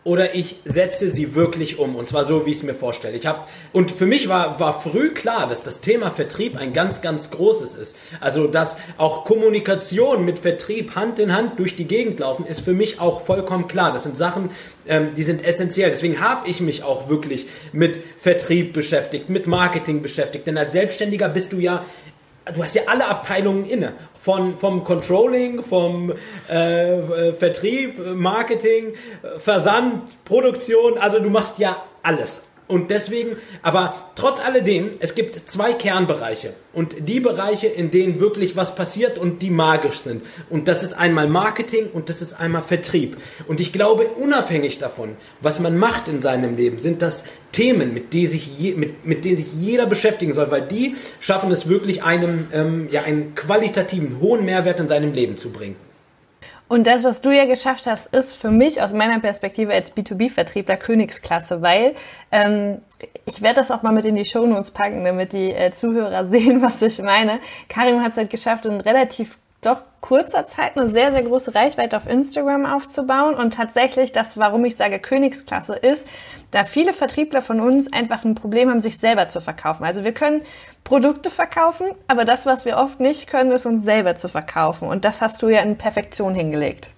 oder 0.03 0.33
ich 0.33 0.55
setze 0.65 1.11
sie 1.11 1.35
wirklich 1.35 1.77
um 1.77 1.95
und 1.95 2.07
zwar 2.07 2.25
so, 2.25 2.45
wie 2.45 2.51
ich 2.51 2.57
es 2.57 2.63
mir 2.63 2.73
vorstelle. 2.73 3.15
Ich 3.15 3.27
habe 3.27 3.41
und 3.71 3.91
für 3.91 4.07
mich 4.07 4.27
war 4.27 4.59
war 4.59 4.81
früh 4.81 5.13
klar, 5.13 5.47
dass 5.47 5.61
das 5.61 5.79
Thema 5.79 6.09
Vertrieb 6.09 6.57
ein 6.57 6.73
ganz 6.73 7.01
ganz 7.01 7.29
großes 7.29 7.75
ist. 7.75 7.95
Also 8.19 8.47
dass 8.47 8.77
auch 8.97 9.25
Kommunikation 9.25 10.25
mit 10.25 10.39
Vertrieb 10.39 10.95
Hand 10.95 11.19
in 11.19 11.35
Hand 11.35 11.59
durch 11.59 11.75
die 11.75 11.85
Gegend 11.85 12.19
laufen, 12.19 12.45
ist 12.45 12.61
für 12.61 12.73
mich 12.73 12.99
auch 12.99 13.21
vollkommen 13.21 13.67
klar. 13.67 13.93
Das 13.93 14.03
sind 14.03 14.17
Sachen, 14.17 14.49
ähm, 14.87 15.13
die 15.15 15.23
sind 15.23 15.45
essentiell. 15.45 15.91
Deswegen 15.91 16.19
habe 16.19 16.49
ich 16.49 16.61
mich 16.61 16.83
auch 16.83 17.07
wirklich 17.07 17.47
mit 17.71 17.99
Vertrieb 18.17 18.73
beschäftigt, 18.73 19.29
mit 19.29 19.45
Marketing 19.45 20.01
beschäftigt. 20.01 20.47
Denn 20.47 20.57
als 20.57 20.71
Selbstständiger 20.71 21.29
bist 21.29 21.53
du 21.53 21.57
ja 21.57 21.85
du 22.53 22.63
hast 22.63 22.75
ja 22.75 22.83
alle 22.87 23.07
Abteilungen 23.07 23.65
inne. 23.65 23.93
Von, 24.21 24.55
vom 24.55 24.83
Controlling, 24.83 25.63
vom 25.63 26.13
äh, 26.49 26.99
äh, 26.99 27.33
Vertrieb, 27.33 27.99
Marketing, 28.15 28.93
Versand, 29.37 30.23
Produktion. 30.25 30.97
Also 30.97 31.19
du 31.19 31.29
machst 31.29 31.57
ja 31.57 31.83
alles. 32.03 32.43
Und 32.67 32.89
deswegen, 32.89 33.35
aber 33.63 34.11
trotz 34.15 34.39
alledem, 34.39 34.91
es 34.99 35.13
gibt 35.13 35.49
zwei 35.49 35.73
Kernbereiche. 35.73 36.53
Und 36.71 37.09
die 37.09 37.19
Bereiche, 37.19 37.67
in 37.67 37.91
denen 37.91 38.21
wirklich 38.21 38.55
was 38.55 38.75
passiert 38.75 39.17
und 39.17 39.41
die 39.41 39.49
magisch 39.49 39.99
sind. 39.99 40.23
Und 40.49 40.69
das 40.69 40.81
ist 40.81 40.93
einmal 40.93 41.27
Marketing 41.27 41.89
und 41.91 42.09
das 42.09 42.21
ist 42.21 42.39
einmal 42.39 42.61
Vertrieb. 42.61 43.17
Und 43.47 43.59
ich 43.59 43.73
glaube, 43.73 44.07
unabhängig 44.07 44.79
davon, 44.79 45.17
was 45.41 45.59
man 45.59 45.77
macht 45.77 46.07
in 46.07 46.21
seinem 46.21 46.55
Leben, 46.55 46.79
sind 46.79 47.01
das 47.01 47.25
Themen, 47.51 47.93
mit 47.93 48.13
denen 48.13 48.31
sich, 48.31 48.57
je, 48.57 48.73
mit, 48.73 49.05
mit 49.05 49.25
denen 49.25 49.35
sich 49.35 49.51
jeder 49.53 49.85
beschäftigen 49.85 50.33
soll, 50.33 50.49
weil 50.49 50.61
die 50.61 50.95
schaffen 51.19 51.51
es 51.51 51.67
wirklich 51.67 52.03
einem, 52.03 52.47
ähm, 52.53 52.87
ja, 52.89 53.03
einen 53.03 53.35
qualitativen, 53.35 54.21
hohen 54.21 54.45
Mehrwert 54.45 54.79
in 54.79 54.87
seinem 54.87 55.13
Leben 55.13 55.35
zu 55.35 55.49
bringen. 55.49 55.75
Und 56.71 56.87
das, 56.87 57.03
was 57.03 57.19
du 57.19 57.31
ja 57.31 57.43
geschafft 57.43 57.85
hast, 57.85 58.15
ist 58.15 58.31
für 58.31 58.49
mich 58.49 58.81
aus 58.81 58.93
meiner 58.93 59.19
Perspektive 59.19 59.73
als 59.73 59.93
B2B-Vertriebler 59.93 60.77
Königsklasse, 60.77 61.61
weil 61.61 61.95
ähm, 62.31 62.77
ich 63.25 63.41
werde 63.41 63.55
das 63.55 63.71
auch 63.71 63.81
mal 63.83 63.91
mit 63.91 64.05
in 64.05 64.15
die 64.15 64.23
Shownotes 64.23 64.71
packen, 64.71 65.03
damit 65.03 65.33
die 65.33 65.51
äh, 65.51 65.71
Zuhörer 65.73 66.25
sehen, 66.27 66.61
was 66.61 66.81
ich 66.81 67.01
meine. 67.01 67.41
Karim 67.67 68.01
hat 68.01 68.11
es 68.13 68.17
halt 68.17 68.29
geschafft, 68.29 68.65
in 68.65 68.79
relativ 68.79 69.37
doch 69.61 69.83
kurzer 70.01 70.47
Zeit 70.47 70.75
eine 70.75 70.89
sehr, 70.89 71.11
sehr 71.11 71.21
große 71.21 71.53
Reichweite 71.53 71.95
auf 71.95 72.07
Instagram 72.07 72.65
aufzubauen. 72.65 73.35
Und 73.35 73.53
tatsächlich, 73.53 74.11
das, 74.11 74.37
warum 74.37 74.65
ich 74.65 74.75
sage 74.75 74.99
Königsklasse, 74.99 75.73
ist, 75.73 76.07
da 76.49 76.65
viele 76.65 76.93
Vertriebler 76.93 77.41
von 77.41 77.59
uns 77.59 77.91
einfach 77.93 78.25
ein 78.25 78.35
Problem 78.35 78.69
haben, 78.69 78.81
sich 78.81 78.97
selber 78.97 79.27
zu 79.27 79.39
verkaufen. 79.39 79.85
Also 79.85 80.03
wir 80.03 80.13
können 80.13 80.41
Produkte 80.83 81.29
verkaufen, 81.29 81.87
aber 82.07 82.25
das, 82.25 82.45
was 82.45 82.65
wir 82.65 82.77
oft 82.77 82.99
nicht 82.99 83.27
können, 83.27 83.51
ist 83.51 83.65
uns 83.65 83.83
selber 83.83 84.15
zu 84.15 84.27
verkaufen. 84.27 84.87
Und 84.87 85.05
das 85.05 85.21
hast 85.21 85.41
du 85.41 85.49
ja 85.49 85.61
in 85.61 85.77
Perfektion 85.77 86.33
hingelegt. 86.33 86.89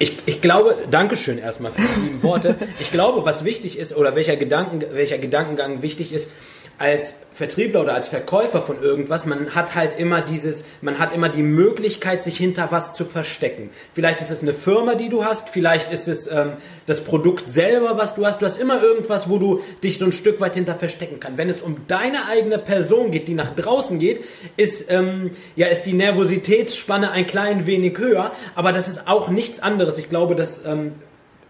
Ich, 0.00 0.26
ich 0.26 0.40
glaube, 0.40 0.76
Dankeschön 0.90 1.38
erstmal 1.38 1.72
für 1.72 1.82
die 1.82 2.00
lieben 2.00 2.22
Worte. 2.22 2.56
Ich 2.80 2.90
glaube, 2.90 3.24
was 3.26 3.44
wichtig 3.44 3.78
ist 3.78 3.94
oder 3.94 4.16
welcher, 4.16 4.36
Gedanken, 4.36 4.82
welcher 4.92 5.18
Gedankengang 5.18 5.82
wichtig 5.82 6.12
ist, 6.12 6.30
als 6.80 7.14
Vertriebler 7.34 7.82
oder 7.82 7.94
als 7.94 8.08
Verkäufer 8.08 8.62
von 8.62 8.82
irgendwas, 8.82 9.26
man 9.26 9.54
hat 9.54 9.74
halt 9.74 9.98
immer 9.98 10.22
dieses, 10.22 10.64
man 10.80 10.98
hat 10.98 11.14
immer 11.14 11.28
die 11.28 11.42
Möglichkeit, 11.42 12.22
sich 12.22 12.38
hinter 12.38 12.68
was 12.70 12.94
zu 12.94 13.04
verstecken. 13.04 13.68
Vielleicht 13.94 14.22
ist 14.22 14.30
es 14.30 14.42
eine 14.42 14.54
Firma, 14.54 14.94
die 14.94 15.10
du 15.10 15.22
hast, 15.22 15.50
vielleicht 15.50 15.92
ist 15.92 16.08
es 16.08 16.26
ähm, 16.26 16.54
das 16.86 17.04
Produkt 17.04 17.50
selber, 17.50 17.98
was 17.98 18.14
du 18.14 18.24
hast. 18.24 18.40
Du 18.40 18.46
hast 18.46 18.58
immer 18.58 18.82
irgendwas, 18.82 19.28
wo 19.28 19.36
du 19.36 19.60
dich 19.84 19.98
so 19.98 20.06
ein 20.06 20.12
Stück 20.12 20.40
weit 20.40 20.54
hinter 20.54 20.74
verstecken 20.74 21.20
kannst. 21.20 21.36
Wenn 21.36 21.50
es 21.50 21.60
um 21.60 21.76
deine 21.86 22.26
eigene 22.28 22.58
Person 22.58 23.10
geht, 23.10 23.28
die 23.28 23.34
nach 23.34 23.54
draußen 23.54 23.98
geht, 23.98 24.24
ist 24.56 24.90
ähm, 24.90 25.32
ja 25.56 25.66
ist 25.66 25.82
die 25.82 25.92
Nervositätsspanne 25.92 27.10
ein 27.10 27.26
klein 27.26 27.66
wenig 27.66 27.98
höher, 27.98 28.32
aber 28.54 28.72
das 28.72 28.88
ist 28.88 29.06
auch 29.06 29.28
nichts 29.28 29.60
anderes. 29.60 29.98
Ich 29.98 30.08
glaube, 30.08 30.34
dass 30.34 30.64
ähm, 30.64 30.92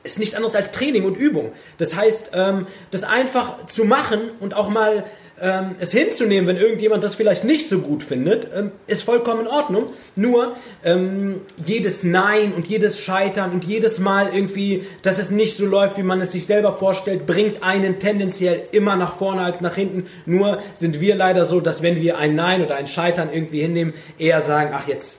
ist 0.02 0.18
nichts 0.18 0.34
anderes 0.34 0.54
als 0.54 0.70
Training 0.70 1.04
und 1.04 1.16
Übung. 1.16 1.52
Das 1.78 1.94
heißt, 1.94 2.30
ähm, 2.34 2.66
das 2.90 3.04
einfach 3.04 3.66
zu 3.66 3.84
machen 3.84 4.20
und 4.40 4.54
auch 4.54 4.68
mal 4.68 5.04
ähm, 5.40 5.74
es 5.78 5.92
hinzunehmen, 5.92 6.46
wenn 6.46 6.56
irgendjemand 6.56 7.02
das 7.02 7.14
vielleicht 7.14 7.44
nicht 7.44 7.68
so 7.68 7.80
gut 7.80 8.02
findet, 8.02 8.48
ähm, 8.54 8.72
ist 8.86 9.02
vollkommen 9.02 9.42
in 9.42 9.46
Ordnung. 9.46 9.92
Nur 10.16 10.54
ähm, 10.84 11.40
jedes 11.64 12.02
Nein 12.02 12.52
und 12.52 12.66
jedes 12.66 13.00
Scheitern 13.00 13.52
und 13.52 13.64
jedes 13.64 13.98
Mal 13.98 14.30
irgendwie, 14.34 14.84
dass 15.02 15.18
es 15.18 15.30
nicht 15.30 15.56
so 15.56 15.66
läuft, 15.66 15.96
wie 15.96 16.02
man 16.02 16.20
es 16.20 16.32
sich 16.32 16.46
selber 16.46 16.74
vorstellt, 16.74 17.26
bringt 17.26 17.62
einen 17.62 17.98
tendenziell 17.98 18.62
immer 18.72 18.96
nach 18.96 19.16
vorne 19.16 19.42
als 19.42 19.60
nach 19.60 19.74
hinten. 19.74 20.06
Nur 20.26 20.58
sind 20.74 21.00
wir 21.00 21.14
leider 21.14 21.46
so, 21.46 21.60
dass 21.60 21.82
wenn 21.82 21.96
wir 21.96 22.18
ein 22.18 22.34
Nein 22.34 22.62
oder 22.62 22.76
ein 22.76 22.86
Scheitern 22.86 23.30
irgendwie 23.32 23.60
hinnehmen, 23.60 23.94
eher 24.18 24.42
sagen, 24.42 24.72
ach 24.74 24.88
jetzt 24.88 25.18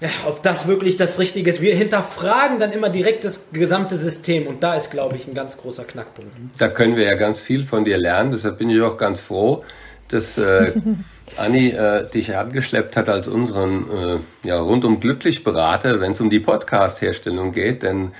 ja, 0.00 0.08
ob 0.26 0.42
das 0.42 0.66
wirklich 0.66 0.96
das 0.96 1.18
Richtige 1.18 1.50
ist. 1.50 1.60
Wir 1.60 1.74
hinterfragen 1.74 2.58
dann 2.58 2.72
immer 2.72 2.88
direkt 2.88 3.24
das 3.24 3.46
gesamte 3.52 3.96
System 3.96 4.46
und 4.46 4.62
da 4.62 4.74
ist, 4.74 4.90
glaube 4.90 5.16
ich, 5.16 5.28
ein 5.28 5.34
ganz 5.34 5.56
großer 5.58 5.84
Knackpunkt. 5.84 6.32
Da 6.58 6.68
können 6.68 6.96
wir 6.96 7.04
ja 7.04 7.14
ganz 7.14 7.40
viel 7.40 7.64
von 7.64 7.84
dir 7.84 7.98
lernen, 7.98 8.30
deshalb 8.32 8.58
bin 8.58 8.70
ich 8.70 8.80
auch 8.80 8.96
ganz 8.96 9.20
froh, 9.20 9.64
dass 10.08 10.38
äh, 10.38 10.72
Anni 11.36 11.68
äh, 11.68 12.08
dich 12.08 12.34
angeschleppt 12.34 12.96
hat 12.96 13.08
als 13.08 13.28
unseren 13.28 13.90
äh, 13.90 14.48
ja, 14.48 14.58
rundum 14.58 15.00
glücklich 15.00 15.44
Berater, 15.44 16.00
wenn 16.00 16.12
es 16.12 16.20
um 16.20 16.30
die 16.30 16.40
Podcast-Herstellung 16.40 17.52
geht, 17.52 17.82
denn 17.82 18.12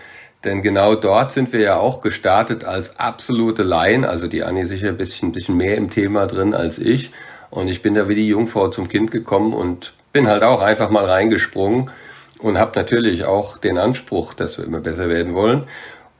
denn 0.44 0.62
genau 0.62 0.94
dort 0.94 1.32
sind 1.32 1.52
wir 1.52 1.60
ja 1.60 1.76
auch 1.76 2.00
gestartet 2.00 2.64
als 2.64 2.98
absolute 2.98 3.62
Laien, 3.62 4.06
also 4.06 4.26
die 4.26 4.42
Anni 4.42 4.64
sicher 4.64 4.88
ein 4.88 4.96
bisschen, 4.96 5.28
ein 5.28 5.32
bisschen 5.32 5.56
mehr 5.56 5.76
im 5.76 5.90
Thema 5.90 6.26
drin 6.26 6.54
als 6.54 6.78
ich. 6.78 7.12
Und 7.50 7.68
ich 7.68 7.82
bin 7.82 7.94
da 7.94 8.08
wie 8.08 8.14
die 8.14 8.28
Jungfrau 8.28 8.68
zum 8.68 8.88
Kind 8.88 9.10
gekommen 9.10 9.52
und 9.52 9.94
bin 10.12 10.28
halt 10.28 10.42
auch 10.42 10.60
einfach 10.60 10.90
mal 10.90 11.04
reingesprungen 11.04 11.90
und 12.38 12.58
habe 12.58 12.78
natürlich 12.78 13.24
auch 13.24 13.58
den 13.58 13.78
Anspruch, 13.78 14.34
dass 14.34 14.58
wir 14.58 14.64
immer 14.64 14.80
besser 14.80 15.08
werden 15.08 15.34
wollen 15.34 15.64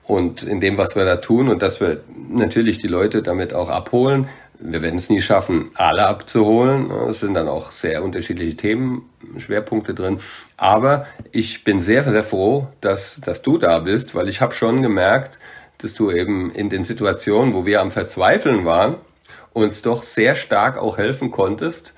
und 0.05 0.43
in 0.43 0.61
dem, 0.61 0.77
was 0.77 0.97
wir 0.97 1.05
da 1.05 1.17
tun 1.17 1.49
und 1.49 1.63
dass 1.63 1.81
wir 1.81 2.01
natürlich 2.29 2.79
die 2.79 2.89
Leute 2.89 3.23
damit 3.23 3.55
auch 3.55 3.69
abholen. 3.69 4.29
Wir 4.59 4.83
werden 4.83 4.97
es 4.97 5.09
nie 5.09 5.23
schaffen, 5.23 5.71
alle 5.75 6.07
abzuholen. 6.07 6.91
Es 7.09 7.21
sind 7.21 7.33
dann 7.35 7.49
auch 7.49 7.73
sehr 7.73 8.05
unterschiedliche 8.05 8.57
Themen, 8.57 9.09
Schwerpunkte 9.39 9.95
drin. 9.95 10.19
Aber 10.59 11.07
ich 11.33 11.65
bin 11.65 11.81
sehr, 11.81 12.05
sehr 12.05 12.25
froh, 12.25 12.67
dass, 12.83 13.21
dass 13.25 13.41
du 13.41 13.57
da 13.57 13.79
bist, 13.79 14.15
weil 14.15 14.29
ich 14.29 14.43
habe 14.43 14.53
schon 14.53 14.83
gemerkt, 14.83 15.39
dass 15.79 15.95
du 15.95 16.11
eben 16.11 16.53
in 16.53 16.69
den 16.69 16.85
Situationen, 16.85 17.55
wo 17.55 17.65
wir 17.65 17.81
am 17.81 17.91
Verzweifeln 17.91 18.67
waren, 18.67 18.97
uns 19.53 19.83
doch 19.83 20.03
sehr 20.03 20.35
stark 20.35 20.79
auch 20.79 20.99
helfen 20.99 21.31
konntest 21.31 21.95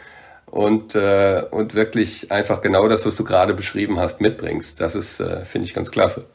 und, 0.46 0.94
äh, 0.94 1.44
und 1.50 1.74
wirklich 1.74 2.30
einfach 2.30 2.60
genau 2.60 2.88
das, 2.88 3.06
was 3.06 3.16
du 3.16 3.24
gerade 3.24 3.54
beschrieben 3.54 3.98
hast, 3.98 4.20
mitbringst. 4.20 4.80
Das 4.80 4.94
ist, 4.94 5.20
äh, 5.20 5.44
finde 5.44 5.68
ich, 5.68 5.74
ganz 5.74 5.90
klasse. 5.90 6.26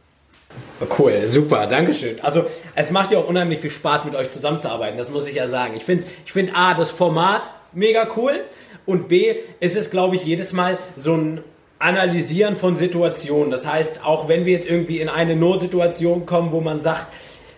Cool, 0.98 1.28
super, 1.28 1.68
Dankeschön. 1.68 2.20
Also 2.22 2.46
es 2.74 2.92
macht 2.92 3.12
ja 3.12 3.20
auch 3.20 3.28
unheimlich 3.28 3.60
viel 3.60 3.70
Spaß, 3.70 4.06
mit 4.06 4.16
euch 4.16 4.30
zusammenzuarbeiten, 4.30 4.98
das 4.98 5.12
muss 5.12 5.28
ich 5.28 5.36
ja 5.36 5.48
sagen. 5.48 5.74
Ich 5.76 5.86
finde 5.86 6.06
ich 6.26 6.32
find 6.32 6.56
A, 6.56 6.74
das 6.74 6.90
Format 6.92 7.48
mega 7.74 8.08
cool 8.16 8.42
und 8.86 9.08
B, 9.08 9.36
ist 9.60 9.76
es, 9.76 9.92
glaube 9.92 10.16
ich, 10.16 10.26
jedes 10.26 10.54
Mal 10.54 10.78
so 10.96 11.14
ein 11.14 11.42
Analysieren 11.80 12.58
von 12.58 12.76
Situationen. 12.76 13.52
Das 13.52 13.68
heißt, 13.68 14.04
auch 14.04 14.28
wenn 14.28 14.46
wir 14.46 14.54
jetzt 14.54 14.68
irgendwie 14.68 15.00
in 15.00 15.10
eine 15.10 15.36
Notsituation 15.36 16.26
kommen, 16.26 16.52
wo 16.52 16.60
man 16.60 16.82
sagt, 16.82 17.08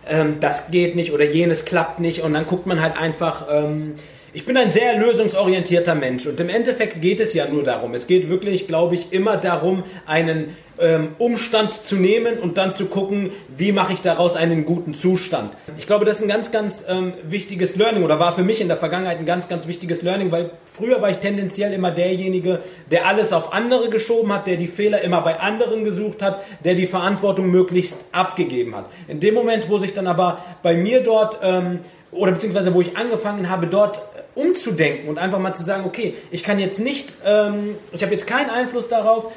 ähm, 0.07 0.39
das 0.39 0.71
geht 0.71 0.95
nicht 0.95 1.11
oder 1.11 1.25
jenes 1.25 1.65
klappt 1.65 1.99
nicht. 1.99 2.21
Und 2.21 2.33
dann 2.33 2.45
guckt 2.45 2.65
man 2.67 2.81
halt 2.81 2.97
einfach... 2.97 3.47
Ähm, 3.49 3.95
ich 4.33 4.45
bin 4.45 4.57
ein 4.57 4.71
sehr 4.71 4.97
lösungsorientierter 4.97 5.95
Mensch 5.95 6.25
und 6.25 6.39
im 6.39 6.49
Endeffekt 6.49 7.01
geht 7.01 7.19
es 7.19 7.33
ja 7.33 7.47
nur 7.47 7.63
darum. 7.63 7.93
Es 7.93 8.07
geht 8.07 8.29
wirklich, 8.29 8.67
glaube 8.67 8.95
ich, 8.95 9.11
immer 9.11 9.37
darum, 9.37 9.83
einen 10.05 10.55
ähm, 10.79 11.09
Umstand 11.17 11.73
zu 11.73 11.95
nehmen 11.95 12.37
und 12.37 12.57
dann 12.57 12.73
zu 12.73 12.85
gucken, 12.85 13.31
wie 13.57 13.71
mache 13.71 13.93
ich 13.93 14.01
daraus 14.01 14.35
einen 14.35 14.65
guten 14.65 14.93
Zustand. 14.93 15.53
Ich 15.77 15.87
glaube, 15.87 16.05
das 16.05 16.17
ist 16.17 16.21
ein 16.21 16.27
ganz, 16.27 16.51
ganz 16.51 16.85
ähm, 16.87 17.13
wichtiges 17.23 17.75
Learning 17.75 18.03
oder 18.03 18.19
war 18.19 18.35
für 18.35 18.43
mich 18.43 18.61
in 18.61 18.67
der 18.67 18.77
Vergangenheit 18.77 19.17
ein 19.17 19.25
ganz, 19.25 19.47
ganz 19.47 19.67
wichtiges 19.67 20.01
Learning, 20.01 20.31
weil 20.31 20.51
früher 20.71 21.01
war 21.01 21.09
ich 21.09 21.17
tendenziell 21.17 21.73
immer 21.73 21.91
derjenige, 21.91 22.59
der 22.91 23.07
alles 23.07 23.33
auf 23.33 23.51
andere 23.51 23.89
geschoben 23.89 24.31
hat, 24.31 24.47
der 24.47 24.57
die 24.57 24.67
Fehler 24.67 25.01
immer 25.01 25.21
bei 25.21 25.39
anderen 25.39 25.83
gesucht 25.83 26.21
hat, 26.21 26.39
der 26.63 26.75
die 26.75 26.87
Verantwortung 26.87 27.49
möglichst 27.49 27.99
abgegeben 28.11 28.75
hat. 28.75 28.85
In 29.07 29.19
dem 29.19 29.33
Moment, 29.33 29.69
wo 29.69 29.79
sich 29.79 29.93
dann 29.93 30.07
aber 30.07 30.43
bei 30.61 30.75
mir 30.75 31.01
dort 31.01 31.39
ähm, 31.43 31.79
oder 32.11 32.31
beziehungsweise 32.31 32.73
wo 32.73 32.81
ich 32.81 32.97
angefangen 32.97 33.49
habe, 33.49 33.67
dort 33.67 34.01
umzudenken 34.35 35.09
und 35.09 35.17
einfach 35.17 35.39
mal 35.39 35.53
zu 35.53 35.63
sagen, 35.63 35.85
okay, 35.85 36.15
ich 36.31 36.43
kann 36.43 36.59
jetzt 36.59 36.79
nicht, 36.79 37.13
ähm, 37.25 37.77
ich 37.91 38.03
habe 38.03 38.11
jetzt 38.11 38.27
keinen 38.27 38.49
Einfluss 38.49 38.87
darauf, 38.87 39.31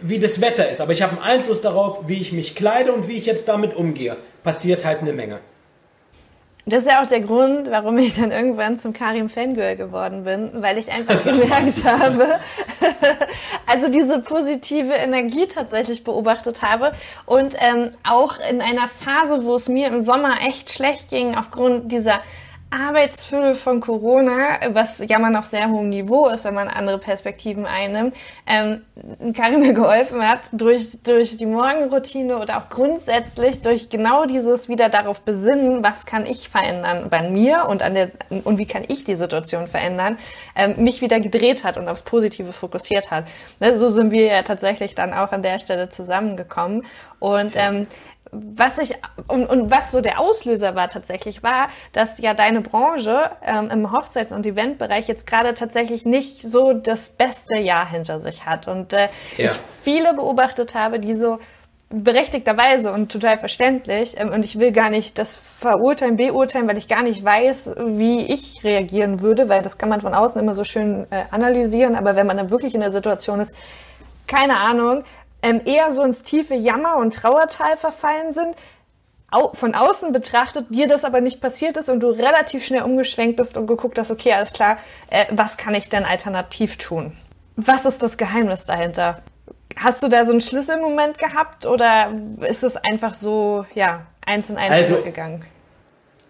wie 0.00 0.18
das 0.18 0.40
Wetter 0.40 0.68
ist, 0.68 0.80
aber 0.80 0.92
ich 0.92 1.02
habe 1.02 1.12
einen 1.12 1.22
Einfluss 1.22 1.60
darauf, 1.60 2.00
wie 2.08 2.20
ich 2.20 2.32
mich 2.32 2.54
kleide 2.54 2.92
und 2.92 3.08
wie 3.08 3.16
ich 3.16 3.26
jetzt 3.26 3.48
damit 3.48 3.74
umgehe. 3.74 4.16
Passiert 4.42 4.84
halt 4.84 5.00
eine 5.00 5.12
Menge. 5.12 5.40
Das 6.64 6.84
ist 6.84 6.90
ja 6.90 7.02
auch 7.02 7.06
der 7.06 7.20
Grund, 7.20 7.68
warum 7.72 7.98
ich 7.98 8.14
dann 8.14 8.30
irgendwann 8.30 8.78
zum 8.78 8.92
Karim 8.92 9.28
Fangirl 9.28 9.74
geworden 9.74 10.22
bin, 10.22 10.50
weil 10.62 10.78
ich 10.78 10.92
einfach 10.92 11.24
gemerkt 11.24 11.84
habe, 11.84 12.38
also 13.66 13.88
diese 13.88 14.20
positive 14.20 14.92
Energie 14.92 15.48
tatsächlich 15.48 16.04
beobachtet 16.04 16.62
habe 16.62 16.92
und 17.26 17.56
ähm, 17.58 17.90
auch 18.08 18.38
in 18.48 18.60
einer 18.60 18.86
Phase, 18.86 19.44
wo 19.44 19.56
es 19.56 19.68
mir 19.68 19.88
im 19.88 20.02
Sommer 20.02 20.36
echt 20.46 20.70
schlecht 20.70 21.10
ging 21.10 21.34
aufgrund 21.34 21.90
dieser 21.90 22.20
Arbeitsfülle 22.72 23.54
von 23.54 23.80
Corona, 23.80 24.58
was 24.72 25.04
ja 25.06 25.18
man 25.18 25.36
auf 25.36 25.44
sehr 25.44 25.68
hohem 25.68 25.90
Niveau 25.90 26.28
ist, 26.28 26.44
wenn 26.44 26.54
man 26.54 26.68
andere 26.68 26.98
Perspektiven 26.98 27.66
einnimmt, 27.66 28.14
ähm, 28.46 28.82
Karin 29.34 29.60
mir 29.60 29.74
geholfen 29.74 30.26
hat, 30.26 30.40
durch, 30.52 30.98
durch 31.02 31.36
die 31.36 31.46
Morgenroutine 31.46 32.38
oder 32.38 32.56
auch 32.56 32.70
grundsätzlich 32.70 33.60
durch 33.60 33.90
genau 33.90 34.24
dieses 34.24 34.70
wieder 34.70 34.88
darauf 34.88 35.20
besinnen, 35.20 35.84
was 35.84 36.06
kann 36.06 36.24
ich 36.24 36.48
verändern 36.48 37.08
bei 37.10 37.28
mir 37.28 37.66
und 37.68 37.82
an 37.82 37.94
der, 37.94 38.10
und 38.44 38.56
wie 38.56 38.66
kann 38.66 38.84
ich 38.88 39.04
die 39.04 39.16
Situation 39.16 39.66
verändern, 39.66 40.16
ähm, 40.56 40.82
mich 40.82 41.02
wieder 41.02 41.20
gedreht 41.20 41.64
hat 41.64 41.76
und 41.76 41.88
aufs 41.88 42.02
Positive 42.02 42.52
fokussiert 42.52 43.10
hat. 43.10 43.26
Ne, 43.60 43.76
so 43.76 43.90
sind 43.90 44.10
wir 44.12 44.24
ja 44.24 44.42
tatsächlich 44.42 44.94
dann 44.94 45.12
auch 45.12 45.32
an 45.32 45.42
der 45.42 45.58
Stelle 45.58 45.90
zusammengekommen 45.90 46.86
und 47.18 47.52
ähm, 47.54 47.86
was 48.32 48.78
ich 48.78 48.94
und, 49.28 49.44
und 49.44 49.70
was 49.70 49.92
so 49.92 50.00
der 50.00 50.18
Auslöser 50.18 50.74
war 50.74 50.88
tatsächlich 50.88 51.42
war, 51.42 51.68
dass 51.92 52.18
ja 52.18 52.32
deine 52.32 52.62
Branche 52.62 53.30
ähm, 53.44 53.68
im 53.70 53.92
Hochzeits- 53.92 54.32
und 54.32 54.46
Eventbereich 54.46 55.06
jetzt 55.06 55.26
gerade 55.26 55.52
tatsächlich 55.52 56.06
nicht 56.06 56.42
so 56.42 56.72
das 56.72 57.10
beste 57.10 57.58
Jahr 57.58 57.88
hinter 57.88 58.20
sich 58.20 58.46
hat 58.46 58.68
und 58.68 58.94
äh, 58.94 59.10
ja. 59.36 59.50
ich 59.50 59.52
viele 59.82 60.14
beobachtet 60.14 60.74
habe, 60.74 60.98
die 60.98 61.14
so 61.14 61.40
berechtigterweise 61.90 62.90
und 62.90 63.12
total 63.12 63.36
verständlich 63.36 64.18
ähm, 64.18 64.32
und 64.32 64.46
ich 64.46 64.58
will 64.58 64.72
gar 64.72 64.88
nicht 64.88 65.18
das 65.18 65.36
verurteilen, 65.36 66.16
beurteilen, 66.16 66.66
weil 66.66 66.78
ich 66.78 66.88
gar 66.88 67.02
nicht 67.02 67.22
weiß, 67.22 67.74
wie 67.84 68.32
ich 68.32 68.64
reagieren 68.64 69.20
würde, 69.20 69.50
weil 69.50 69.60
das 69.60 69.76
kann 69.76 69.90
man 69.90 70.00
von 70.00 70.14
außen 70.14 70.40
immer 70.40 70.54
so 70.54 70.64
schön 70.64 71.06
äh, 71.10 71.24
analysieren, 71.30 71.96
aber 71.96 72.16
wenn 72.16 72.26
man 72.26 72.38
dann 72.38 72.50
wirklich 72.50 72.74
in 72.74 72.80
der 72.80 72.92
Situation 72.92 73.40
ist, 73.40 73.54
keine 74.26 74.56
Ahnung, 74.56 75.04
ähm, 75.42 75.60
eher 75.64 75.92
so 75.92 76.02
ins 76.02 76.22
tiefe 76.22 76.54
Jammer- 76.54 76.96
und 76.96 77.14
Trauertal 77.14 77.76
verfallen 77.76 78.32
sind, 78.32 78.56
au 79.30 79.52
von 79.54 79.74
außen 79.74 80.12
betrachtet, 80.12 80.66
dir 80.70 80.86
das 80.86 81.04
aber 81.04 81.20
nicht 81.20 81.40
passiert 81.40 81.76
ist 81.76 81.88
und 81.88 82.00
du 82.00 82.10
relativ 82.10 82.64
schnell 82.64 82.82
umgeschwenkt 82.82 83.36
bist 83.36 83.56
und 83.56 83.66
geguckt 83.66 83.98
hast, 83.98 84.10
okay, 84.10 84.32
alles 84.32 84.52
klar, 84.52 84.78
äh, 85.10 85.26
was 85.30 85.56
kann 85.56 85.74
ich 85.74 85.88
denn 85.88 86.04
alternativ 86.04 86.76
tun? 86.76 87.16
Was 87.56 87.84
ist 87.84 88.02
das 88.02 88.16
Geheimnis 88.16 88.64
dahinter? 88.64 89.22
Hast 89.76 90.02
du 90.02 90.08
da 90.08 90.24
so 90.24 90.32
einen 90.32 90.40
Schlüsselmoment 90.40 91.18
gehabt 91.18 91.66
oder 91.66 92.12
ist 92.46 92.62
es 92.62 92.76
einfach 92.76 93.14
so, 93.14 93.64
ja, 93.74 94.06
eins 94.24 94.50
in 94.50 94.58
eins 94.58 94.72
also, 94.72 95.02
gegangen? 95.02 95.44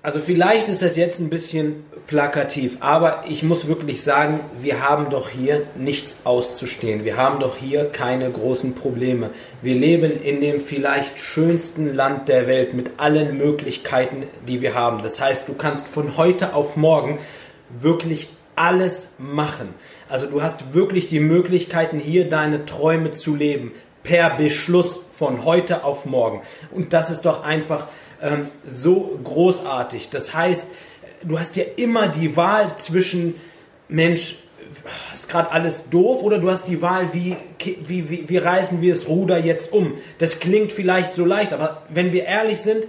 Also 0.04 0.18
vielleicht 0.18 0.68
ist 0.68 0.82
das 0.82 0.96
jetzt 0.96 1.20
ein 1.20 1.30
bisschen 1.30 1.84
plakativ, 2.08 2.78
aber 2.80 3.22
ich 3.28 3.44
muss 3.44 3.68
wirklich 3.68 4.02
sagen, 4.02 4.40
wir 4.60 4.86
haben 4.86 5.10
doch 5.10 5.28
hier 5.28 5.62
nichts 5.76 6.18
auszustehen. 6.24 7.04
Wir 7.04 7.16
haben 7.16 7.38
doch 7.38 7.56
hier 7.56 7.84
keine 7.84 8.28
großen 8.28 8.74
Probleme. 8.74 9.30
Wir 9.62 9.76
leben 9.76 10.20
in 10.20 10.40
dem 10.40 10.60
vielleicht 10.60 11.20
schönsten 11.20 11.94
Land 11.94 12.28
der 12.28 12.48
Welt 12.48 12.74
mit 12.74 12.92
allen 12.96 13.38
Möglichkeiten, 13.38 14.24
die 14.48 14.60
wir 14.60 14.74
haben. 14.74 15.02
Das 15.02 15.20
heißt, 15.20 15.48
du 15.48 15.54
kannst 15.54 15.86
von 15.86 16.16
heute 16.16 16.54
auf 16.54 16.76
morgen 16.76 17.20
wirklich 17.70 18.28
alles 18.56 19.08
machen. 19.18 19.68
Also 20.08 20.26
du 20.26 20.42
hast 20.42 20.74
wirklich 20.74 21.06
die 21.06 21.20
Möglichkeiten, 21.20 21.98
hier 21.98 22.28
deine 22.28 22.66
Träume 22.66 23.12
zu 23.12 23.36
leben. 23.36 23.72
Per 24.02 24.30
Beschluss 24.30 24.98
von 25.16 25.44
heute 25.44 25.84
auf 25.84 26.06
morgen. 26.06 26.42
Und 26.72 26.92
das 26.92 27.08
ist 27.08 27.24
doch 27.24 27.44
einfach 27.44 27.86
ähm, 28.22 28.46
so 28.66 29.18
großartig. 29.22 30.08
Das 30.10 30.34
heißt, 30.34 30.66
du 31.22 31.38
hast 31.38 31.56
ja 31.56 31.64
immer 31.76 32.08
die 32.08 32.36
Wahl 32.36 32.76
zwischen, 32.76 33.34
Mensch, 33.88 34.36
ist 35.12 35.28
gerade 35.28 35.50
alles 35.50 35.90
doof 35.90 36.22
oder 36.22 36.38
du 36.38 36.50
hast 36.50 36.68
die 36.68 36.80
Wahl, 36.80 37.12
wie, 37.12 37.36
wie, 37.86 38.08
wie, 38.08 38.28
wie 38.28 38.38
reißen 38.38 38.80
wir 38.80 38.94
das 38.94 39.06
Ruder 39.06 39.38
jetzt 39.38 39.72
um. 39.72 39.94
Das 40.18 40.40
klingt 40.40 40.72
vielleicht 40.72 41.12
so 41.12 41.24
leicht, 41.24 41.52
aber 41.52 41.82
wenn 41.90 42.12
wir 42.12 42.24
ehrlich 42.24 42.60
sind, 42.60 42.86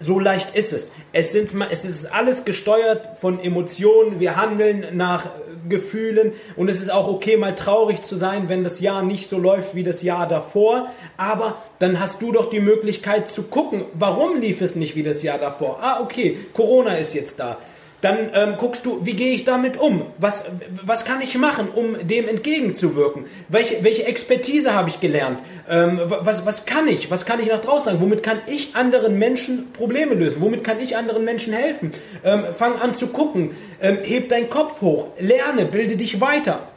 so 0.00 0.18
leicht 0.18 0.56
ist 0.56 0.72
es. 0.72 0.92
Es, 1.12 1.32
sind, 1.32 1.52
es 1.70 1.84
ist 1.84 2.06
alles 2.06 2.44
gesteuert 2.46 3.18
von 3.18 3.38
Emotionen. 3.38 4.18
Wir 4.18 4.36
handeln 4.36 4.86
nach 4.96 5.28
Gefühlen 5.68 6.32
und 6.56 6.70
es 6.70 6.80
ist 6.80 6.90
auch 6.90 7.06
okay, 7.06 7.36
mal 7.36 7.54
traurig 7.54 8.00
zu 8.00 8.16
sein, 8.16 8.48
wenn 8.48 8.64
das 8.64 8.80
Jahr 8.80 9.02
nicht 9.02 9.28
so 9.28 9.38
läuft 9.38 9.74
wie 9.74 9.82
das 9.82 10.02
Jahr 10.02 10.26
davor. 10.26 10.88
Aber 11.18 11.58
dann 11.78 12.00
hast 12.00 12.22
du 12.22 12.32
doch 12.32 12.48
die 12.48 12.60
Möglichkeit 12.60 13.28
zu 13.28 13.42
gucken, 13.42 13.84
warum 13.92 14.40
lief 14.40 14.62
es 14.62 14.74
nicht 14.74 14.96
wie 14.96 15.02
das 15.02 15.22
Jahr 15.22 15.38
davor. 15.38 15.78
Ah, 15.82 16.00
okay, 16.00 16.38
Corona 16.54 16.96
ist 16.96 17.14
jetzt 17.14 17.38
da. 17.38 17.58
Dann 18.00 18.30
ähm, 18.34 18.54
guckst 18.56 18.86
du, 18.86 19.04
wie 19.04 19.12
gehe 19.12 19.34
ich 19.34 19.44
damit 19.44 19.76
um? 19.78 20.06
Was, 20.16 20.44
was 20.82 21.04
kann 21.04 21.20
ich 21.20 21.36
machen, 21.36 21.68
um 21.74 21.96
dem 22.06 22.28
entgegenzuwirken? 22.28 23.26
Welche, 23.48 23.84
welche 23.84 24.06
Expertise 24.06 24.72
habe 24.72 24.88
ich 24.88 25.00
gelernt? 25.00 25.40
Ähm, 25.68 26.00
was, 26.04 26.46
was 26.46 26.64
kann 26.64 26.88
ich? 26.88 27.10
Was 27.10 27.26
kann 27.26 27.40
ich 27.40 27.48
nach 27.48 27.58
draußen 27.58 27.86
sagen? 27.86 28.00
Womit 28.00 28.22
kann 28.22 28.38
ich 28.46 28.74
anderen 28.74 29.18
Menschen 29.18 29.72
Probleme 29.72 30.14
lösen? 30.14 30.40
Womit 30.40 30.64
kann 30.64 30.80
ich 30.80 30.96
anderen 30.96 31.24
Menschen 31.24 31.52
helfen? 31.52 31.90
Ähm, 32.24 32.46
fang 32.52 32.80
an 32.80 32.94
zu 32.94 33.08
gucken. 33.08 33.50
Ähm, 33.82 33.98
heb 34.02 34.30
deinen 34.30 34.48
Kopf 34.48 34.80
hoch. 34.80 35.08
Lerne, 35.18 35.66
bilde 35.66 35.96
dich 35.96 36.22
weiter. 36.22 36.68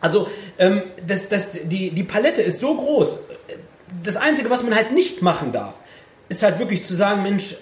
Also 0.00 0.28
ähm, 0.58 0.82
das, 1.04 1.28
das, 1.28 1.50
die, 1.64 1.90
die 1.90 2.04
Palette 2.04 2.40
ist 2.40 2.60
so 2.60 2.76
groß. 2.76 3.18
Das 4.04 4.16
Einzige, 4.16 4.48
was 4.48 4.62
man 4.62 4.76
halt 4.76 4.92
nicht 4.92 5.22
machen 5.22 5.50
darf, 5.50 5.74
ist 6.28 6.44
halt 6.44 6.60
wirklich 6.60 6.84
zu 6.84 6.94
sagen, 6.94 7.22
Mensch, 7.22 7.56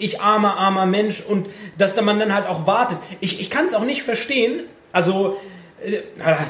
ich 0.00 0.20
armer, 0.20 0.56
armer 0.56 0.86
Mensch 0.86 1.20
und 1.20 1.48
dass 1.78 2.00
man 2.00 2.18
dann 2.18 2.34
halt 2.34 2.46
auch 2.46 2.66
wartet. 2.66 2.98
Ich, 3.20 3.40
ich 3.40 3.50
kann 3.50 3.66
es 3.66 3.74
auch 3.74 3.84
nicht 3.84 4.02
verstehen, 4.02 4.60
also 4.92 5.36
äh, 5.84 5.98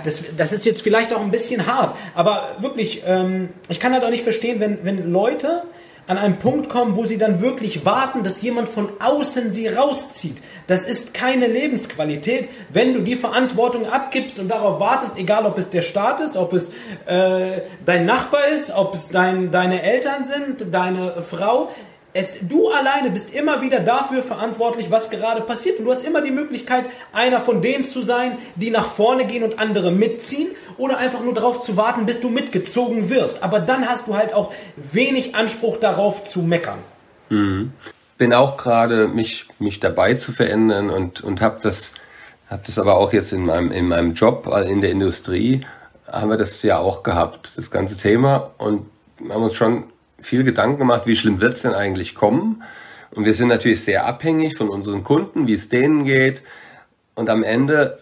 das, 0.05 0.23
das 0.37 0.53
ist 0.53 0.67
jetzt 0.67 0.83
vielleicht 0.83 1.13
auch 1.13 1.21
ein 1.21 1.31
bisschen 1.31 1.67
hart, 1.67 1.97
aber 2.15 2.57
wirklich, 2.61 3.03
ähm, 3.07 3.51
ich 3.69 3.81
kann 3.81 3.93
halt 3.93 4.05
auch 4.05 4.11
nicht 4.11 4.25
verstehen, 4.25 4.61
wenn, 4.61 4.85
wenn 4.85 5.13
Leute 5.13 5.65
an 6.11 6.19
einen 6.19 6.41
Punkt 6.41 6.69
kommen, 6.69 6.97
wo 6.97 7.05
sie 7.05 7.19
dann 7.19 7.41
wirklich 7.41 7.87
warten, 7.87 8.25
dass 8.25 8.43
jemand 8.43 8.69
von 8.69 8.89
außen 8.99 9.53
sie 9.53 9.69
rauszieht. 9.69 10.43
Das 10.67 10.83
ist 10.85 11.15
keine 11.15 11.47
Lebensqualität, 11.47 12.49
wenn 12.71 12.95
du 12.95 13.01
die 13.01 13.15
Verantwortung 13.15 13.87
abgibst 13.87 14.41
und 14.41 14.49
darauf 14.49 14.81
wartest, 14.81 15.17
egal 15.17 15.47
ob 15.47 15.57
es 15.57 15.71
der 15.71 15.83
Staat 15.83 16.21
ist, 16.21 16.37
ob 16.37 16.53
es 16.53 16.71
äh, 17.07 17.61
dein 17.87 18.07
Nachbar 18.07 18.49
ist, 18.49 18.73
ob 18.73 18.95
es 18.97 19.11
dein, 19.11 19.53
deine 19.53 19.85
Eltern 19.85 20.25
sind, 20.25 20.75
deine 20.75 21.23
Frau 21.23 21.71
es, 22.13 22.39
du 22.43 22.69
alleine 22.71 23.11
bist 23.11 23.33
immer 23.33 23.63
wieder 23.63 23.81
dafür 23.81 24.23
verantwortlich, 24.23 24.91
was 24.91 25.11
gerade 25.11 25.43
passiert. 25.43 25.79
Und 25.79 25.85
du 25.85 25.93
hast 25.93 26.05
immer 26.05 26.23
die 26.23 26.31
Möglichkeit, 26.31 26.87
einer 27.13 27.41
von 27.41 27.63
denen 27.63 27.85
zu 27.85 28.03
sein, 28.03 28.39
die 28.57 28.71
nach 28.71 28.89
vorne 28.89 29.27
gehen 29.27 29.45
und 29.45 29.59
andere 29.59 29.93
mitziehen 29.93 30.49
oder 30.77 30.99
einfach 30.99 31.23
nur 31.23 31.35
darauf 31.35 31.63
zu 31.63 31.77
warten, 31.77 32.07
bis 32.07 32.21
du 32.21 32.29
mitgezogen 32.29 33.11
wirst. 33.11 33.43
Aber 33.43 33.61
dann 33.61 33.89
hast 33.89 34.09
du 34.09 34.17
halt 34.17 34.35
auch 34.35 34.53
wenig 34.77 35.35
Anspruch 35.35 35.77
darauf 35.77 36.25
zu 36.25 36.43
meckern. 36.43 36.79
Mhm. 37.29 37.73
Bin 38.19 38.35
auch 38.35 38.57
gerade 38.57 39.09
mich, 39.09 39.47
mich 39.59 39.81
dabei 39.81 40.15
zu 40.15 40.33
verändern 40.33 40.91
und, 40.91 41.23
und 41.23 41.41
habe 41.41 41.59
das, 41.63 41.95
hab 42.49 42.65
das 42.65 42.79
aber 42.79 42.97
auch 42.97 43.13
jetzt 43.13 43.33
in 43.33 43.47
meinem, 43.47 43.71
in 43.71 43.89
meinem 43.89 44.15
Job 44.15 44.49
äh, 44.53 44.71
in 44.71 44.81
der 44.81 44.91
Industrie, 44.91 45.65
haben 46.07 46.29
wir 46.29 46.37
das 46.37 46.63
ja 46.63 46.79
auch 46.79 47.05
gehabt, 47.05 47.53
das 47.57 47.71
ganze 47.71 47.97
Thema. 47.97 48.51
Und 48.59 48.87
haben 49.29 49.45
uns 49.45 49.55
schon 49.55 49.85
viel 50.21 50.45
Gedanken 50.45 50.79
gemacht, 50.79 51.03
wie 51.07 51.17
schlimm 51.17 51.41
wird 51.41 51.55
es 51.55 51.63
denn 51.63 51.75
eigentlich 51.75 52.15
kommen? 52.15 52.63
Und 53.13 53.25
wir 53.25 53.35
sind 53.35 53.49
natürlich 53.49 53.83
sehr 53.83 54.07
abhängig 54.07 54.57
von 54.57 54.69
unseren 54.69 55.03
Kunden, 55.03 55.49
wie 55.49 55.55
es 55.55 55.69
denen 55.69 56.05
geht. 56.05 56.43
Und 57.15 57.29
am 57.29 57.43
Ende 57.43 57.99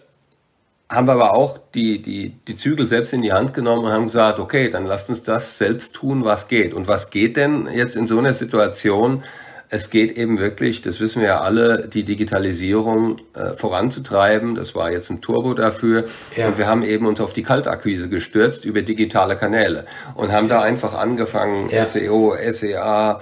haben 0.91 1.07
wir 1.07 1.13
aber 1.13 1.33
auch 1.33 1.59
die, 1.75 2.01
die, 2.01 2.35
die 2.47 2.55
Zügel 2.55 2.87
selbst 2.87 3.13
in 3.13 3.21
die 3.21 3.31
Hand 3.31 3.53
genommen 3.53 3.85
und 3.85 3.91
haben 3.91 4.05
gesagt, 4.05 4.39
okay, 4.39 4.69
dann 4.69 4.85
lasst 4.85 5.09
uns 5.09 5.21
das 5.23 5.57
selbst 5.57 5.93
tun, 5.93 6.25
was 6.25 6.47
geht. 6.47 6.73
Und 6.73 6.87
was 6.87 7.11
geht 7.11 7.37
denn 7.37 7.67
jetzt 7.71 7.95
in 7.95 8.07
so 8.07 8.17
einer 8.17 8.33
Situation, 8.33 9.23
es 9.71 9.91
geht 9.91 10.17
eben 10.17 10.39
wirklich, 10.39 10.81
das 10.81 10.99
wissen 10.99 11.21
wir 11.21 11.27
ja 11.29 11.41
alle, 11.41 11.87
die 11.87 12.03
Digitalisierung 12.03 13.21
äh, 13.35 13.53
voranzutreiben. 13.53 14.55
Das 14.55 14.73
war 14.73 14.91
jetzt 14.91 15.11
ein 15.11 15.21
Turbo 15.21 15.53
dafür. 15.53 16.05
Ja. 16.35 16.47
Und 16.47 16.57
wir 16.57 16.67
haben 16.67 16.81
eben 16.81 17.05
uns 17.05 17.21
auf 17.21 17.33
die 17.33 17.43
Kaltakquise 17.43 18.09
gestürzt 18.09 18.65
über 18.65 18.81
digitale 18.81 19.35
Kanäle 19.35 19.85
und 20.15 20.31
haben 20.31 20.47
ja. 20.47 20.55
da 20.55 20.61
einfach 20.63 20.95
angefangen, 20.95 21.69
ja. 21.69 21.85
SEO, 21.85 22.35
SEA, 22.51 23.21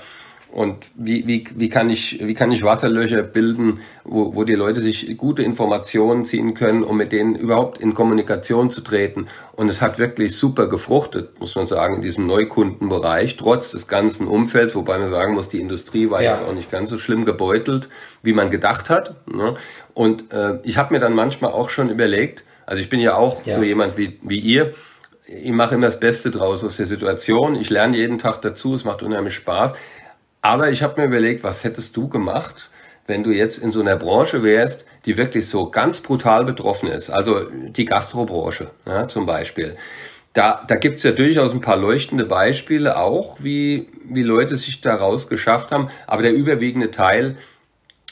und 0.52 0.88
wie, 0.96 1.28
wie, 1.28 1.46
wie, 1.56 1.70
kann 1.70 1.90
ich, 1.90 2.20
wie 2.26 2.34
kann 2.34 2.52
ich 2.52 2.64
Wasserlöcher 2.64 3.22
bilden, 3.22 3.82
wo, 4.04 4.34
wo 4.34 4.44
die 4.44 4.56
Leute 4.56 4.82
sich 4.82 5.18
gute 5.18 5.44
Informationen 5.44 6.26
ziehen 6.26 6.54
können, 6.54 6.84
um 6.84 6.98
mit 6.98 7.12
denen 7.12 7.36
überhaupt 7.36 7.80
in 7.80 7.94
Kommunikation 7.94 8.70
zu 8.70 8.82
treten. 8.82 9.28
Und 9.56 9.70
es 9.70 9.82
hat 9.82 10.00
wirklich 10.00 10.36
super 10.36 10.68
gefruchtet, 10.68 11.40
muss 11.40 11.56
man 11.56 11.68
sagen, 11.68 11.96
in 11.96 12.02
diesem 12.02 12.28
Neukundenbereich, 12.28 13.38
trotz 13.38 13.72
des 13.72 13.88
ganzen 13.88 14.28
Umfelds, 14.28 14.76
wobei 14.76 14.98
man 14.98 15.10
sagen 15.10 15.34
muss, 15.34 15.50
die 15.50 15.60
Industrie 15.60 16.10
war 16.10 16.22
ja. 16.22 16.32
jetzt 16.32 16.44
auch 16.44 16.54
nicht 16.54 16.72
ganz 16.72 16.90
so 16.90 16.98
schlimm 16.98 17.26
gebeutelt, 17.26 17.90
wie 18.24 18.34
man 18.34 18.50
gedacht 18.50 18.90
hat. 18.90 19.28
Ne? 19.28 19.56
Und 19.94 20.32
äh, 20.34 20.60
ich 20.64 20.78
habe 20.78 20.94
mir 20.94 21.00
dann 21.00 21.14
manchmal 21.14 21.52
auch 21.52 21.70
schon 21.70 21.90
überlegt, 21.90 22.44
also 22.66 22.82
ich 22.82 22.90
bin 22.90 23.00
ja 23.00 23.16
auch 23.16 23.46
ja. 23.46 23.54
so 23.54 23.64
jemand 23.64 23.98
wie, 23.98 24.20
wie 24.24 24.40
ihr, 24.40 24.74
ich 25.28 25.52
mache 25.52 25.76
immer 25.76 25.88
das 25.88 26.00
Beste 26.00 26.32
draus 26.32 26.64
aus 26.64 26.78
der 26.78 26.86
Situation. 26.86 27.56
Ich 27.56 27.70
lerne 27.70 27.98
jeden 27.98 28.18
Tag 28.18 28.42
dazu, 28.42 28.76
es 28.76 28.86
macht 28.86 29.04
unheimlich 29.04 29.34
Spaß. 29.34 29.74
Aber 30.42 30.70
ich 30.70 30.84
habe 30.84 31.02
mir 31.02 31.08
überlegt, 31.08 31.44
was 31.44 31.64
hättest 31.64 31.96
du 31.98 32.08
gemacht, 32.08 32.70
wenn 33.08 33.24
du 33.24 33.32
jetzt 33.32 33.58
in 33.58 33.72
so 33.72 33.82
einer 33.82 33.96
Branche 33.96 34.44
wärst, 34.44 34.86
die 35.06 35.18
wirklich 35.18 35.48
so 35.48 35.70
ganz 35.70 36.02
brutal 36.02 36.44
betroffen 36.44 36.90
ist, 36.90 37.10
also 37.10 37.46
die 37.50 37.86
Gastrobranche 37.86 38.70
ja, 38.86 39.08
zum 39.08 39.26
Beispiel. 39.26 39.78
Da, 40.34 40.64
da 40.68 40.76
gibt 40.76 40.98
es 40.98 41.04
ja 41.04 41.12
durchaus 41.12 41.54
ein 41.54 41.62
paar 41.62 41.78
leuchtende 41.78 42.26
Beispiele 42.26 42.98
auch, 42.98 43.38
wie, 43.40 43.88
wie 44.04 44.24
Leute 44.24 44.56
sich 44.58 44.82
daraus 44.82 45.30
geschafft 45.30 45.72
haben. 45.72 45.90
Aber 46.06 46.22
der 46.22 46.34
überwiegende 46.34 46.92
Teil, 46.92 47.38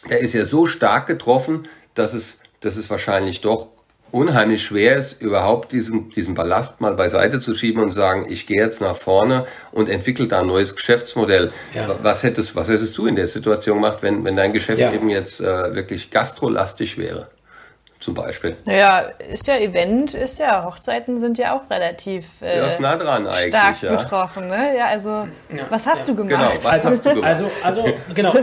der 0.09 0.21
ist 0.21 0.33
ja 0.33 0.45
so 0.45 0.65
stark 0.65 1.05
getroffen, 1.05 1.67
dass 1.93 2.13
es, 2.13 2.39
dass 2.61 2.77
es 2.77 2.89
wahrscheinlich 2.89 3.41
doch 3.41 3.69
unheimlich 4.15 4.63
schwer 4.63 4.95
ist, 4.95 5.21
überhaupt 5.21 5.73
diesen, 5.73 6.09
diesen 6.09 6.35
Ballast 6.35 6.79
mal 6.79 6.95
beiseite 6.95 7.41
zu 7.41 7.53
schieben 7.53 7.83
und 7.83 7.91
sagen, 7.91 8.27
ich 8.29 8.47
gehe 8.47 8.61
jetzt 8.61 8.79
nach 8.79 8.95
vorne 8.95 9.45
und 9.73 9.89
entwickle 9.89 10.27
da 10.27 10.39
ein 10.39 10.47
neues 10.47 10.73
Geschäftsmodell. 10.73 11.51
Ja. 11.73 11.99
Was, 12.01 12.23
hättest, 12.23 12.55
was 12.55 12.69
hättest 12.69 12.97
du 12.97 13.07
in 13.07 13.17
der 13.17 13.27
Situation 13.27 13.81
gemacht, 13.81 13.97
wenn, 14.01 14.23
wenn 14.23 14.37
dein 14.37 14.53
Geschäft 14.53 14.79
ja. 14.79 14.93
eben 14.93 15.09
jetzt 15.09 15.41
äh, 15.41 15.75
wirklich 15.75 16.11
gastrolastig 16.11 16.97
wäre? 16.97 17.27
Zum 18.05 18.13
Beispiel. 18.13 18.55
Naja, 18.65 18.99
ist 19.31 19.47
ja 19.47 19.57
Event, 19.57 20.13
ist 20.13 20.37
ja, 20.37 20.63
Hochzeiten 20.63 21.19
sind 21.19 21.39
ja 21.39 21.55
auch 21.55 21.67
relativ 21.71 22.39
äh, 22.43 22.59
ja, 22.59 22.79
nah 22.79 22.95
dran 22.97 23.27
stark 23.33 23.81
ja. 23.81 23.95
betroffen. 23.95 24.47
Ne? 24.47 24.77
Ja, 24.77 24.85
also 24.85 25.27
ja, 25.51 25.65
was 25.71 25.87
hast 25.87 26.07
du 26.07 26.13
gemacht? 26.13 26.29
Genau, 26.29 26.71
was 26.71 26.83
hast 26.83 27.03
du 27.03 27.13
gemacht? 27.15 27.27
Also, 27.27 27.49
also 27.63 27.83
genau. 28.13 28.35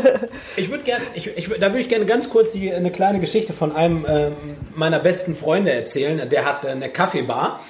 Ich 0.57 0.69
würde 0.69 0.83
gerne, 0.83 1.05
ich, 1.15 1.29
ich, 1.37 1.49
da 1.49 1.69
würde 1.69 1.79
ich 1.79 1.89
gerne 1.89 2.07
ganz 2.07 2.29
kurz 2.29 2.53
die, 2.53 2.75
eine 2.75 2.91
kleine 2.91 3.21
Geschichte 3.21 3.53
von 3.53 3.75
einem 3.75 4.05
ähm, 4.09 4.33
meiner 4.75 4.99
besten 4.99 5.37
Freunde 5.37 5.73
erzählen. 5.73 6.29
Der 6.29 6.45
hat 6.45 6.67
eine 6.67 6.89
Kaffeebar. 6.89 7.61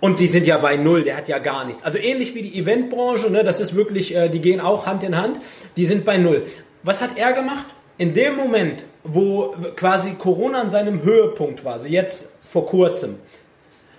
Und 0.00 0.18
die 0.18 0.26
sind 0.26 0.44
ja 0.44 0.58
bei 0.58 0.76
Null, 0.76 1.04
der 1.04 1.16
hat 1.16 1.28
ja 1.28 1.38
gar 1.38 1.64
nichts. 1.64 1.84
Also 1.84 1.98
ähnlich 1.98 2.34
wie 2.34 2.42
die 2.42 2.58
Eventbranche, 2.58 3.30
ne, 3.30 3.44
das 3.44 3.60
ist 3.60 3.76
wirklich, 3.76 4.14
äh, 4.14 4.28
die 4.28 4.40
gehen 4.40 4.60
auch 4.60 4.86
Hand 4.86 5.04
in 5.04 5.16
Hand, 5.16 5.38
die 5.76 5.86
sind 5.86 6.04
bei 6.04 6.16
Null. 6.16 6.46
Was 6.82 7.00
hat 7.00 7.16
er 7.16 7.32
gemacht? 7.32 7.66
In 7.98 8.14
dem 8.14 8.36
Moment, 8.36 8.84
wo 9.04 9.54
quasi 9.76 10.14
Corona 10.14 10.60
an 10.60 10.70
seinem 10.70 11.02
Höhepunkt 11.02 11.64
war, 11.64 11.74
also 11.74 11.88
jetzt 11.88 12.26
vor 12.50 12.66
kurzem, 12.66 13.18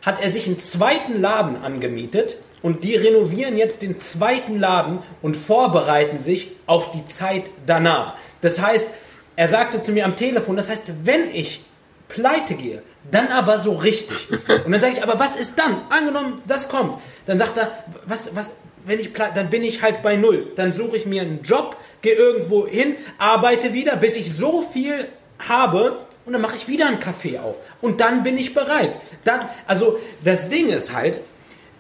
hat 0.02 0.22
er 0.22 0.32
sich 0.32 0.48
einen 0.48 0.60
zweiten 0.60 1.20
Laden 1.20 1.58
angemietet 1.58 2.38
und 2.62 2.84
die 2.84 2.96
renovieren 2.96 3.58
jetzt 3.58 3.82
den 3.82 3.98
zweiten 3.98 4.60
Laden 4.60 5.00
und 5.22 5.36
vorbereiten 5.36 6.20
sich 6.20 6.52
auf 6.66 6.92
die 6.92 7.06
Zeit 7.06 7.50
danach. 7.66 8.16
Das 8.42 8.62
heißt, 8.62 8.88
er 9.36 9.48
sagte 9.48 9.84
zu 9.84 9.92
mir 9.92 10.06
am 10.06 10.16
Telefon, 10.16 10.56
das 10.56 10.70
heißt, 10.70 10.92
wenn 11.04 11.30
ich 11.32 11.62
pleite 12.08 12.56
gehe, 12.56 12.82
dann 13.12 13.28
aber 13.28 13.60
so 13.60 13.74
richtig. 13.74 14.30
Und 14.66 14.72
dann 14.72 14.82
sage 14.82 14.94
ich, 14.94 15.04
aber 15.04 15.20
was 15.20 15.36
ist 15.36 15.58
dann? 15.58 15.84
Angenommen, 15.90 16.42
das 16.48 16.68
kommt. 16.68 17.00
Dann 17.26 17.38
sagt 17.38 17.58
er, 17.58 17.72
was, 18.06 18.36
was, 18.36 18.52
wenn 18.88 19.00
ich 19.00 19.14
dann 19.14 19.50
bin 19.50 19.64
ich 19.64 19.82
halt 19.82 20.02
bei 20.02 20.16
null. 20.16 20.52
Dann 20.56 20.72
suche 20.72 20.98
ich 20.98 21.06
mir 21.06 21.22
einen 21.22 21.44
Job, 21.44 21.78
gehe 22.02 22.14
irgendwo 22.16 22.68
hin, 22.68 22.96
arbeite 23.18 23.74
wieder, 23.74 23.96
bis 23.98 24.16
ich 24.16 24.34
so 24.34 24.62
viel 24.62 25.08
habe 25.40 26.00
und 26.26 26.34
dann 26.34 26.42
mache 26.42 26.56
ich 26.56 26.68
wieder 26.68 26.88
einen 26.88 27.00
Kaffee 27.00 27.40
auf 27.40 27.58
und 27.82 28.02
dann 28.02 28.24
bin 28.24 28.38
ich 28.38 28.54
bereit. 28.54 28.98
Dann, 29.24 29.50
also 29.66 30.00
das 30.24 30.50
Ding 30.50 30.70
ist 30.70 30.94
halt, 30.94 31.22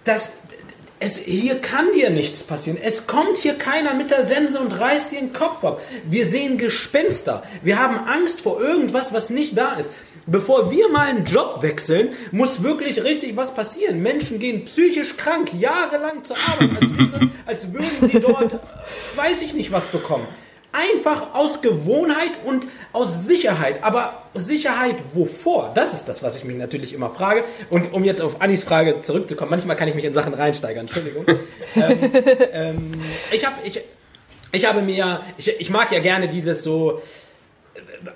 dass 0.03 0.33
es, 0.99 1.17
hier 1.17 1.59
kann 1.59 1.91
dir 1.91 2.09
nichts 2.09 2.41
passieren. 2.41 2.79
Es 2.81 3.05
kommt 3.05 3.37
hier 3.37 3.53
keiner 3.55 3.93
mit 3.93 4.09
der 4.09 4.25
Sense 4.25 4.59
und 4.59 4.71
reißt 4.79 5.11
dir 5.11 5.19
den 5.19 5.33
Kopf 5.33 5.63
ab. 5.63 5.81
Wir 6.05 6.27
sehen 6.27 6.57
Gespenster. 6.57 7.43
Wir 7.61 7.79
haben 7.79 7.99
Angst 7.99 8.41
vor 8.41 8.59
irgendwas, 8.59 9.13
was 9.13 9.29
nicht 9.29 9.57
da 9.57 9.73
ist. 9.73 9.91
Bevor 10.25 10.71
wir 10.71 10.89
mal 10.89 11.07
einen 11.07 11.23
Job 11.23 11.61
wechseln, 11.61 12.09
muss 12.31 12.63
wirklich 12.63 13.03
richtig 13.03 13.37
was 13.37 13.53
passieren. 13.53 14.01
Menschen 14.01 14.39
gehen 14.39 14.65
psychisch 14.65 15.15
krank, 15.15 15.53
jahrelang 15.53 16.23
zur 16.23 16.35
Arbeit, 16.35 16.71
als, 16.81 16.91
als 17.45 17.73
würden 17.73 18.09
sie 18.11 18.19
dort, 18.19 18.59
weiß 19.15 19.41
ich 19.41 19.53
nicht, 19.53 19.71
was 19.71 19.85
bekommen. 19.85 20.27
Einfach 20.77 21.33
aus 21.33 21.61
Gewohnheit 21.61 22.31
und 22.45 22.67
aus 22.93 23.25
Sicherheit. 23.25 23.83
Aber 23.83 24.23
Sicherheit 24.35 24.97
wovor? 25.13 25.71
Das 25.73 25.93
ist 25.93 26.05
das, 26.05 26.21
was 26.21 26.37
ich 26.37 26.43
mich 26.43 26.57
natürlich 26.57 26.93
immer 26.93 27.09
frage. 27.09 27.45
Und 27.71 27.93
um 27.93 28.03
jetzt 28.03 28.21
auf 28.21 28.41
Annis 28.41 28.63
Frage 28.63 29.01
zurückzukommen, 29.01 29.49
manchmal 29.49 29.75
kann 29.75 29.87
ich 29.87 29.95
mich 29.95 30.05
in 30.05 30.13
Sachen 30.13 30.35
reinsteigern, 30.35 30.81
Entschuldigung. 30.81 31.25
ähm, 31.75 32.11
ähm, 32.53 33.01
ich, 33.31 33.43
hab, 33.43 33.65
ich, 33.65 33.81
ich 34.51 34.65
habe 34.67 34.83
mir, 34.83 35.21
ich, 35.37 35.59
ich 35.59 35.69
mag 35.71 35.91
ja 35.91 35.99
gerne 35.99 36.29
dieses 36.29 36.61
so, 36.61 37.01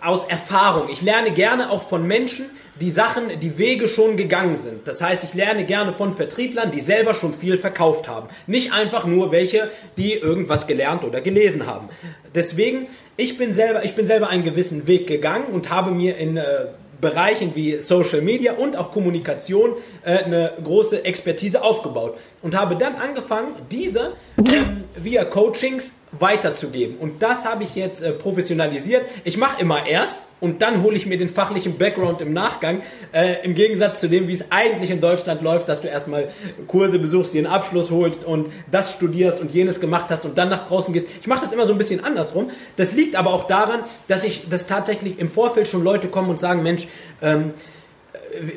aus 0.01 0.25
Erfahrung. 0.25 0.89
Ich 0.89 1.01
lerne 1.01 1.31
gerne 1.31 1.69
auch 1.71 1.87
von 1.87 2.05
Menschen, 2.05 2.45
die 2.79 2.89
Sachen, 2.89 3.39
die 3.39 3.57
Wege 3.57 3.87
schon 3.87 4.17
gegangen 4.17 4.55
sind. 4.55 4.87
Das 4.87 5.01
heißt, 5.01 5.23
ich 5.23 5.33
lerne 5.33 5.65
gerne 5.65 5.93
von 5.93 6.15
Vertrieblern, 6.15 6.71
die 6.71 6.79
selber 6.79 7.13
schon 7.13 7.33
viel 7.33 7.57
verkauft 7.57 8.07
haben. 8.07 8.29
Nicht 8.47 8.73
einfach 8.73 9.05
nur 9.05 9.31
welche, 9.31 9.69
die 9.97 10.13
irgendwas 10.13 10.67
gelernt 10.67 11.03
oder 11.03 11.21
gelesen 11.21 11.67
haben. 11.67 11.89
Deswegen, 12.33 12.87
ich 13.17 13.37
bin 13.37 13.53
selber, 13.53 13.83
ich 13.83 13.93
bin 13.93 14.07
selber 14.07 14.29
einen 14.29 14.43
gewissen 14.43 14.87
Weg 14.87 15.07
gegangen 15.07 15.47
und 15.51 15.69
habe 15.69 15.91
mir 15.91 16.17
in 16.17 16.37
äh, 16.37 16.67
Bereichen 17.01 17.51
wie 17.55 17.79
Social 17.79 18.21
Media 18.21 18.53
und 18.53 18.77
auch 18.77 18.91
Kommunikation 18.91 19.73
äh, 20.03 20.23
eine 20.23 20.53
große 20.63 21.03
Expertise 21.03 21.63
aufgebaut 21.63 22.17
und 22.41 22.55
habe 22.55 22.75
dann 22.75 22.95
angefangen, 22.95 23.55
diese 23.71 24.13
ähm, 24.37 24.83
via 24.95 25.25
Coachings 25.25 25.93
weiterzugeben. 26.11 26.97
Und 26.97 27.21
das 27.21 27.45
habe 27.45 27.63
ich 27.63 27.75
jetzt 27.75 28.01
äh, 28.01 28.11
professionalisiert. 28.11 29.05
Ich 29.23 29.37
mache 29.37 29.59
immer 29.61 29.85
erst 29.85 30.15
und 30.41 30.61
dann 30.61 30.83
hole 30.83 30.97
ich 30.97 31.05
mir 31.05 31.17
den 31.17 31.29
fachlichen 31.29 31.77
Background 31.77 32.19
im 32.19 32.33
Nachgang. 32.33 32.81
Äh, 33.13 33.45
Im 33.45 33.53
Gegensatz 33.53 34.01
zu 34.01 34.09
dem, 34.09 34.27
wie 34.27 34.33
es 34.33 34.43
eigentlich 34.49 34.89
in 34.89 34.99
Deutschland 34.99 35.41
läuft, 35.41 35.69
dass 35.69 35.81
du 35.81 35.87
erstmal 35.87 36.29
Kurse 36.67 36.99
besuchst, 36.99 37.33
dir 37.33 37.45
einen 37.45 37.53
Abschluss 37.53 37.91
holst 37.91 38.25
und 38.25 38.51
das 38.69 38.91
studierst 38.91 39.39
und 39.39 39.51
jenes 39.51 39.79
gemacht 39.79 40.07
hast 40.09 40.25
und 40.25 40.37
dann 40.37 40.49
nach 40.49 40.67
draußen 40.67 40.93
gehst. 40.93 41.07
Ich 41.21 41.27
mache 41.27 41.41
das 41.41 41.53
immer 41.53 41.65
so 41.65 41.73
ein 41.73 41.77
bisschen 41.77 42.03
andersrum. 42.03 42.49
Das 42.75 42.91
liegt 42.93 43.15
aber 43.15 43.31
auch 43.31 43.45
daran, 43.45 43.81
dass 44.07 44.23
ich, 44.23 44.49
dass 44.49 44.65
tatsächlich 44.65 45.19
im 45.19 45.29
Vorfeld 45.29 45.67
schon 45.67 45.83
Leute 45.83 46.07
kommen 46.07 46.29
und 46.29 46.39
sagen, 46.39 46.63
Mensch, 46.63 46.87
ähm, 47.21 47.53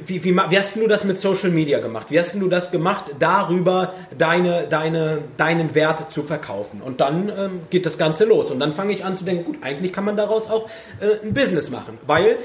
wie, 0.06 0.24
wie, 0.24 0.36
wie, 0.36 0.58
hast 0.58 0.76
du 0.76 0.86
das 0.86 1.04
mit 1.04 1.20
Social 1.20 1.50
Media 1.50 1.80
gemacht? 1.80 2.10
Wie 2.10 2.18
hast 2.18 2.34
du 2.34 2.48
das 2.48 2.70
gemacht, 2.70 3.14
darüber 3.18 3.94
deine, 4.16 4.66
deine, 4.68 5.18
deinen 5.36 5.74
Wert 5.74 6.10
zu 6.12 6.22
verkaufen? 6.22 6.80
Und 6.82 7.00
dann 7.00 7.32
ähm, 7.36 7.60
geht 7.70 7.86
das 7.86 7.98
Ganze 7.98 8.24
los. 8.24 8.50
Und 8.50 8.60
dann 8.60 8.72
fange 8.72 8.92
ich 8.92 9.04
an 9.04 9.16
zu 9.16 9.24
denken, 9.24 9.44
gut, 9.44 9.58
eigentlich 9.62 9.92
kann 9.92 10.04
man 10.04 10.16
daraus 10.16 10.48
auch 10.48 10.68
äh, 11.00 11.26
ein 11.26 11.34
Business 11.34 11.70
machen. 11.70 11.98
Weil 12.06 12.38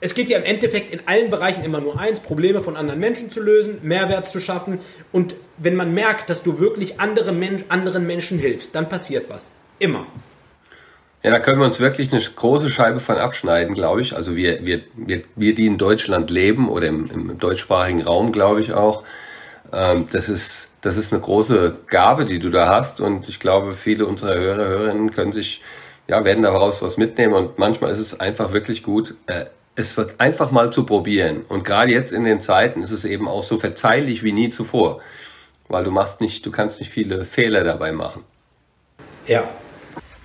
es 0.00 0.14
geht 0.14 0.28
ja 0.28 0.38
im 0.38 0.44
Endeffekt 0.44 0.92
in 0.92 1.00
allen 1.06 1.30
Bereichen 1.30 1.64
immer 1.64 1.80
nur 1.80 1.98
eins, 1.98 2.20
Probleme 2.20 2.62
von 2.62 2.76
anderen 2.76 3.00
Menschen 3.00 3.30
zu 3.30 3.40
lösen, 3.40 3.78
Mehrwert 3.82 4.28
zu 4.28 4.40
schaffen. 4.40 4.78
Und 5.12 5.34
wenn 5.58 5.76
man 5.76 5.92
merkt, 5.92 6.30
dass 6.30 6.42
du 6.42 6.58
wirklich 6.58 7.00
andere 7.00 7.32
Men 7.32 7.64
anderen 7.68 8.06
Menschen 8.06 8.38
hilfst, 8.38 8.74
dann 8.74 8.88
passiert 8.88 9.28
was. 9.28 9.50
Immer. 9.78 10.06
Ja, 11.22 11.30
da 11.30 11.38
können 11.38 11.58
wir 11.58 11.66
uns 11.66 11.80
wirklich 11.80 12.12
eine 12.12 12.20
große 12.20 12.70
Scheibe 12.70 12.98
von 12.98 13.18
abschneiden, 13.18 13.74
glaube 13.74 14.00
ich. 14.00 14.16
Also 14.16 14.36
wir, 14.36 14.64
wir, 14.64 14.80
wir, 14.94 15.22
wir 15.36 15.54
die 15.54 15.66
in 15.66 15.76
Deutschland 15.76 16.30
leben 16.30 16.70
oder 16.70 16.86
im, 16.86 17.10
im 17.10 17.38
deutschsprachigen 17.38 18.02
Raum, 18.02 18.32
glaube 18.32 18.62
ich 18.62 18.72
auch. 18.72 19.04
Ähm, 19.70 20.08
das 20.10 20.30
ist, 20.30 20.70
das 20.80 20.96
ist 20.96 21.12
eine 21.12 21.20
große 21.20 21.76
Gabe, 21.88 22.24
die 22.24 22.38
du 22.38 22.48
da 22.48 22.68
hast. 22.68 23.02
Und 23.02 23.28
ich 23.28 23.38
glaube, 23.38 23.74
viele 23.74 24.06
unserer 24.06 24.34
Hörer, 24.34 24.64
Hörerinnen 24.64 25.10
können 25.10 25.32
sich, 25.32 25.62
ja, 26.08 26.24
werden 26.24 26.42
daraus 26.42 26.80
was 26.80 26.96
mitnehmen. 26.96 27.34
Und 27.34 27.58
manchmal 27.58 27.90
ist 27.90 27.98
es 27.98 28.18
einfach 28.18 28.54
wirklich 28.54 28.82
gut, 28.82 29.14
äh, 29.26 29.44
es 29.76 29.98
wird 29.98 30.20
einfach 30.20 30.50
mal 30.50 30.72
zu 30.72 30.86
probieren. 30.86 31.42
Und 31.48 31.64
gerade 31.64 31.92
jetzt 31.92 32.12
in 32.12 32.24
den 32.24 32.40
Zeiten 32.40 32.82
ist 32.82 32.92
es 32.92 33.04
eben 33.04 33.28
auch 33.28 33.42
so 33.42 33.58
verzeihlich 33.58 34.22
wie 34.22 34.32
nie 34.32 34.48
zuvor. 34.48 35.00
Weil 35.68 35.84
du 35.84 35.90
machst 35.90 36.22
nicht, 36.22 36.46
du 36.46 36.50
kannst 36.50 36.80
nicht 36.80 36.90
viele 36.90 37.26
Fehler 37.26 37.62
dabei 37.62 37.92
machen. 37.92 38.24
Ja, 39.26 39.48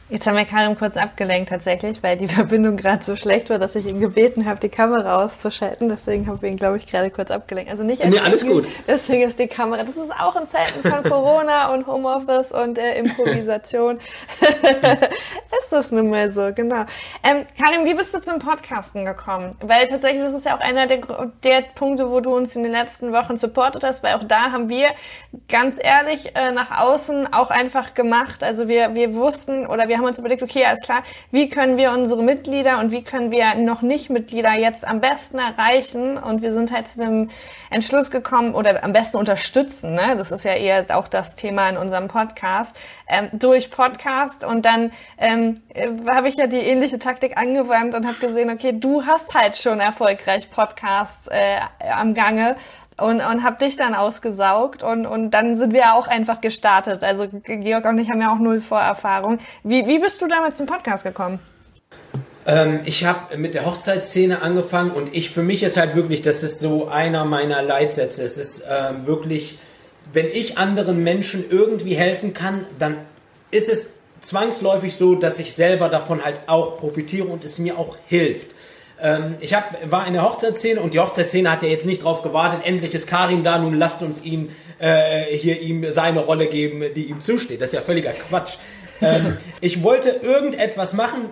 Jetzt 0.07 0.27
haben 0.27 0.37
wir 0.37 0.45
Karim 0.45 0.77
kurz 0.77 0.97
abgelenkt 0.97 1.49
tatsächlich, 1.49 2.03
weil 2.03 2.15
die 2.15 2.27
Verbindung 2.35 2.77
gerade 2.77 3.03
so 3.03 3.15
schlecht 3.15 3.49
war, 3.49 3.57
dass 3.57 3.75
ich 3.75 3.87
ihn 3.87 3.99
gebeten 3.99 4.45
habe, 4.45 4.59
die 4.59 4.69
Kamera 4.69 5.23
auszuschalten. 5.23 5.89
Deswegen 5.89 6.27
haben 6.27 6.39
wir 6.43 6.49
ihn, 6.49 6.57
glaube 6.57 6.77
ich, 6.77 6.85
gerade 6.85 7.09
kurz 7.09 7.31
abgelenkt. 7.31 7.71
Also 7.71 7.83
nicht 7.83 8.05
nee, 8.05 8.19
alles 8.19 8.45
gut. 8.45 8.67
Deswegen 8.87 9.23
ist 9.23 9.39
die 9.39 9.47
Kamera. 9.47 9.83
Das 9.83 9.97
ist 9.97 10.11
auch 10.11 10.35
in 10.35 10.45
Zeiten 10.45 10.87
von 10.87 11.03
Corona 11.09 11.73
und 11.73 11.87
Homeoffice 11.87 12.51
und 12.51 12.77
äh, 12.77 12.99
Improvisation. 12.99 13.97
ist 15.59 15.71
das 15.71 15.91
nun 15.91 16.11
mal 16.11 16.31
so, 16.31 16.53
genau. 16.53 16.85
Ähm, 17.23 17.45
Karim, 17.59 17.85
wie 17.85 17.95
bist 17.95 18.13
du 18.13 18.21
zum 18.21 18.37
Podcasten 18.37 19.05
gekommen? 19.05 19.55
Weil 19.61 19.87
tatsächlich 19.87 20.21
das 20.21 20.35
ist 20.35 20.45
ja 20.45 20.55
auch 20.55 20.61
einer 20.61 20.85
der, 20.85 20.99
der 21.43 21.61
Punkte, 21.73 22.11
wo 22.11 22.19
du 22.19 22.35
uns 22.35 22.55
in 22.55 22.61
den 22.61 22.71
letzten 22.71 23.11
Wochen 23.11 23.37
supportet 23.37 23.83
hast, 23.83 24.03
weil 24.03 24.13
auch 24.13 24.23
da 24.23 24.51
haben 24.51 24.69
wir 24.69 24.89
ganz 25.49 25.77
ehrlich 25.81 26.35
äh, 26.35 26.51
nach 26.51 26.79
außen 26.79 27.33
auch 27.33 27.49
einfach 27.49 27.95
gemacht. 27.95 28.43
Also 28.43 28.67
wir, 28.67 28.93
wir 28.93 29.15
wussten 29.15 29.65
oder 29.65 29.87
wir 29.87 29.94
wir 29.95 29.99
haben 29.99 30.07
uns 30.07 30.19
überlegt, 30.19 30.43
okay, 30.43 30.65
alles 30.65 30.81
klar, 30.81 31.03
wie 31.31 31.47
können 31.47 31.77
wir 31.77 31.91
unsere 31.91 32.21
Mitglieder 32.21 32.79
und 32.79 32.91
wie 32.91 33.01
können 33.01 33.31
wir 33.31 33.55
noch 33.55 33.81
nicht 33.81 34.09
Mitglieder 34.09 34.51
jetzt 34.51 34.85
am 34.85 34.99
besten 34.99 35.39
erreichen? 35.39 36.17
Und 36.17 36.41
wir 36.41 36.51
sind 36.51 36.73
halt 36.73 36.89
zu 36.89 36.99
dem 36.99 37.29
Entschluss 37.69 38.11
gekommen 38.11 38.55
oder 38.55 38.83
am 38.83 38.91
besten 38.91 39.15
unterstützen. 39.15 39.93
Ne? 39.93 40.15
Das 40.17 40.31
ist 40.31 40.43
ja 40.43 40.51
eher 40.51 40.85
auch 40.97 41.07
das 41.07 41.37
Thema 41.37 41.69
in 41.69 41.77
unserem 41.77 42.09
Podcast 42.09 42.75
ähm, 43.07 43.29
durch 43.31 43.71
Podcast. 43.71 44.43
Und 44.43 44.65
dann 44.65 44.91
ähm, 45.17 45.55
äh, 45.73 45.87
habe 46.09 46.27
ich 46.27 46.35
ja 46.35 46.47
die 46.47 46.57
ähnliche 46.57 46.99
Taktik 46.99 47.37
angewandt 47.37 47.95
und 47.95 48.05
habe 48.05 48.17
gesehen, 48.17 48.49
okay, 48.49 48.73
du 48.77 49.05
hast 49.05 49.33
halt 49.33 49.55
schon 49.55 49.79
erfolgreich 49.79 50.51
Podcasts 50.51 51.29
äh, 51.29 51.59
am 51.89 52.13
Gange 52.13 52.57
und, 52.97 53.15
und 53.21 53.43
habe 53.43 53.57
dich 53.63 53.75
dann 53.75 53.93
ausgesaugt 53.93 54.83
und, 54.83 55.05
und 55.05 55.31
dann 55.31 55.57
sind 55.57 55.73
wir 55.73 55.95
auch 55.95 56.07
einfach 56.07 56.41
gestartet. 56.41 57.03
Also 57.03 57.27
Georg 57.27 57.85
und 57.85 57.97
ich 57.97 58.09
haben 58.09 58.21
ja 58.21 58.33
auch 58.33 58.39
null 58.39 58.61
Vorerfahrung. 58.61 59.39
Wie, 59.63 59.87
wie 59.87 59.99
bist 59.99 60.21
du 60.21 60.27
damals 60.27 60.55
zum 60.55 60.65
Podcast 60.65 61.03
gekommen? 61.03 61.39
Ähm, 62.45 62.81
ich 62.85 63.05
habe 63.05 63.37
mit 63.37 63.53
der 63.53 63.65
Hochzeitsszene 63.65 64.41
angefangen 64.41 64.91
und 64.91 65.13
ich 65.13 65.31
für 65.31 65.43
mich 65.43 65.63
ist 65.63 65.77
halt 65.77 65.95
wirklich, 65.95 66.21
das 66.21 66.43
ist 66.43 66.59
so 66.59 66.87
einer 66.87 67.25
meiner 67.25 67.61
Leitsätze. 67.61 68.23
Es 68.23 68.37
ist 68.37 68.63
ähm, 68.69 69.05
wirklich, 69.05 69.57
wenn 70.13 70.27
ich 70.27 70.57
anderen 70.57 71.03
Menschen 71.03 71.43
irgendwie 71.49 71.95
helfen 71.95 72.33
kann, 72.33 72.65
dann 72.79 72.97
ist 73.51 73.67
es 73.67 73.89
zwangsläufig 74.21 74.95
so, 74.95 75.15
dass 75.15 75.39
ich 75.39 75.53
selber 75.53 75.89
davon 75.89 76.23
halt 76.23 76.39
auch 76.47 76.77
profitiere 76.77 77.27
und 77.27 77.43
es 77.43 77.57
mir 77.57 77.77
auch 77.77 77.97
hilft. 78.07 78.54
Ähm, 79.01 79.35
ich 79.39 79.53
hab, 79.53 79.91
war 79.91 80.07
in 80.07 80.13
der 80.13 80.23
Hochzeitsszene 80.23 80.79
und 80.79 80.93
die 80.93 80.99
Hochzeitsszene 80.99 81.51
hat 81.51 81.63
ja 81.63 81.69
jetzt 81.69 81.85
nicht 81.85 82.03
darauf 82.03 82.21
gewartet, 82.21 82.61
endlich 82.63 82.93
ist 82.93 83.07
Karim 83.07 83.43
da, 83.43 83.57
nun 83.57 83.73
lasst 83.73 84.01
uns 84.01 84.21
ihm 84.23 84.49
äh, 84.79 85.35
hier 85.35 85.61
ihm 85.61 85.91
seine 85.91 86.21
Rolle 86.21 86.47
geben, 86.47 86.83
die 86.95 87.05
ihm 87.05 87.19
zusteht. 87.19 87.61
Das 87.61 87.67
ist 87.67 87.73
ja 87.73 87.81
völliger 87.81 88.11
Quatsch. 88.11 88.57
Ähm, 89.01 89.37
ich 89.61 89.83
wollte 89.83 90.09
irgendetwas 90.09 90.93
machen, 90.93 91.29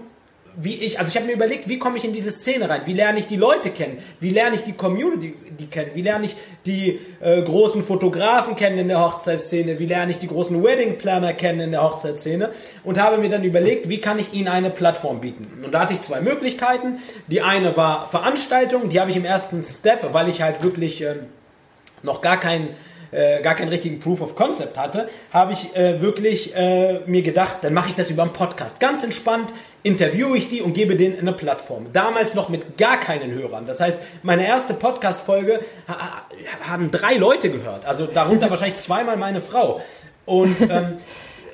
wie 0.56 0.76
ich, 0.76 1.00
also 1.00 1.10
ich 1.10 1.16
habe 1.16 1.26
mir 1.26 1.34
überlegt, 1.34 1.68
wie 1.68 1.80
komme 1.80 1.98
ich 1.98 2.06
in 2.06 2.14
diese 2.14 2.32
Szene 2.32 2.70
rein? 2.70 2.82
Wie 2.86 2.94
lerne 2.94 3.20
ich 3.20 3.28
die 3.28 3.36
Leute 3.36 3.72
kennen? 3.72 3.98
Wie 4.20 4.30
lerne 4.30 4.56
ich 4.56 4.64
die 4.64 4.74
Community 4.74 5.36
die 5.60 5.68
kennen? 5.68 5.92
Wie 5.94 6.02
lerne 6.02 6.26
ich 6.26 6.36
die 6.66 7.00
äh, 7.22 7.42
großen 7.42 7.84
Fotografen 7.84 8.56
kennen 8.56 8.78
in 8.78 8.88
der 8.88 9.00
Hochzeitsszene? 9.00 9.80
Wie 9.80 9.86
lerne 9.86 10.12
ich 10.12 10.20
die 10.20 10.28
großen 10.28 10.64
Wedding 10.64 10.98
Planner 10.98 11.34
kennen 11.34 11.60
in 11.60 11.72
der 11.72 11.84
Hochzeitsszene? 11.84 12.52
Und 12.84 13.02
habe 13.02 13.18
mir 13.18 13.30
dann 13.30 13.44
überlegt, 13.44 13.90
wie 13.90 14.00
kann 14.00 14.20
ich 14.20 14.34
ihnen 14.34 14.48
eine 14.48 14.70
Plattform 14.70 15.22
bieten? 15.22 15.48
Und 15.64 15.74
da 15.74 15.82
hatte 15.82 15.94
ich 15.94 16.02
zwei 16.02 16.22
Möglichkeiten. 16.22 17.00
Die 17.28 17.42
eine 17.42 17.76
war 17.76 18.10
Veranstaltung, 18.10 18.90
die 18.90 19.00
habe 19.00 19.10
ich 19.10 19.18
im 19.18 19.26
ersten 19.26 19.64
Step, 19.64 20.14
weil 20.14 20.30
ich 20.30 20.42
halt 20.42 20.62
wirklich 20.62 21.02
äh, 21.02 21.16
noch 22.04 22.22
gar 22.22 22.40
keinen 22.40 22.70
äh, 23.14 23.42
gar 23.42 23.56
keinen 23.56 23.70
richtigen 23.70 24.00
Proof 24.00 24.22
of 24.22 24.36
Concept 24.36 24.78
hatte, 24.78 25.08
habe 25.32 25.54
ich 25.54 25.76
äh, 25.76 26.02
wirklich 26.02 26.56
äh, 26.56 27.00
mir 27.06 27.22
gedacht, 27.22 27.58
dann 27.62 27.74
mache 27.74 27.90
ich 27.90 27.96
das 27.96 28.10
über 28.10 28.24
einen 28.24 28.34
Podcast. 28.34 28.80
Ganz 28.80 29.04
entspannt 29.04 29.54
interviewe 29.84 30.38
ich 30.38 30.48
die 30.48 30.62
und 30.62 30.74
gebe 30.74 30.96
denen 30.96 31.20
eine 31.20 31.34
Plattform. 31.34 31.88
Damals 31.92 32.36
noch 32.36 32.50
mit 32.50 32.78
gar 32.78 33.00
keinen 33.00 33.32
Hörern. 33.32 33.66
Das 33.68 33.80
heißt, 33.80 33.98
meine 34.24 34.48
erste 34.48 34.74
Podcast-Folge 34.74 35.60
ha 35.88 36.26
haben 36.68 36.90
drei 36.90 37.16
Leute 37.16 37.50
gehört. 37.50 37.86
Also 37.86 38.06
darunter 38.06 38.50
wahrscheinlich 38.50 38.78
zweimal 38.78 39.18
meine 39.18 39.42
Frau. 39.42 39.82
Und 40.26 40.56
ähm, 40.62 40.98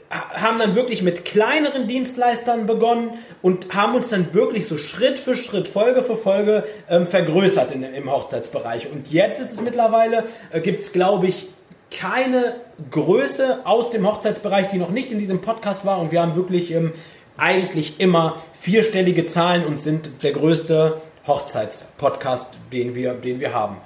haben 0.10 0.58
dann 0.58 0.76
wirklich 0.76 1.04
mit 1.04 1.24
kleineren 1.24 1.88
Dienstleistern 1.88 2.66
begonnen 2.66 3.12
und 3.42 3.74
haben 3.76 3.96
uns 3.96 4.10
dann 4.10 4.34
wirklich 4.34 4.68
so 4.68 4.78
Schritt 4.78 5.20
für 5.20 5.36
Schritt, 5.36 5.68
Folge 5.68 6.02
für 6.02 6.18
Folge 6.18 6.64
ähm, 6.90 7.06
vergrößert 7.06 7.72
in, 7.72 7.84
im 7.84 8.12
Hochzeitsbereich. 8.12 8.92
Und 8.92 9.12
jetzt 9.12 9.40
ist 9.40 9.52
es 9.52 9.62
mittlerweile, 9.62 10.26
äh, 10.52 10.62
gibt 10.62 10.82
es 10.82 10.92
glaube 10.92 11.28
ich 11.28 11.50
keine 11.92 12.56
Größe 12.92 13.60
aus 13.66 13.90
dem 13.90 14.08
Hochzeitsbereich, 14.08 14.68
die 14.68 14.78
noch 14.78 14.92
nicht 14.92 15.12
in 15.12 15.20
diesem 15.20 15.42
Podcast 15.42 15.86
war. 15.86 16.00
Und 16.00 16.12
wir 16.12 16.22
haben 16.22 16.36
wirklich 16.36 16.72
ähm, 16.72 16.94
eigentlich 17.38 18.00
immer 18.00 18.42
vierstellige 18.54 19.26
Zahlen 19.26 19.66
und 19.66 19.80
sind 19.80 20.24
der 20.24 20.32
größte 20.32 21.02
Hochzeitspodcast, 21.28 22.48
den 22.74 22.96
wir, 22.96 23.14
den 23.14 23.40
wir 23.40 23.54
haben. 23.54 23.78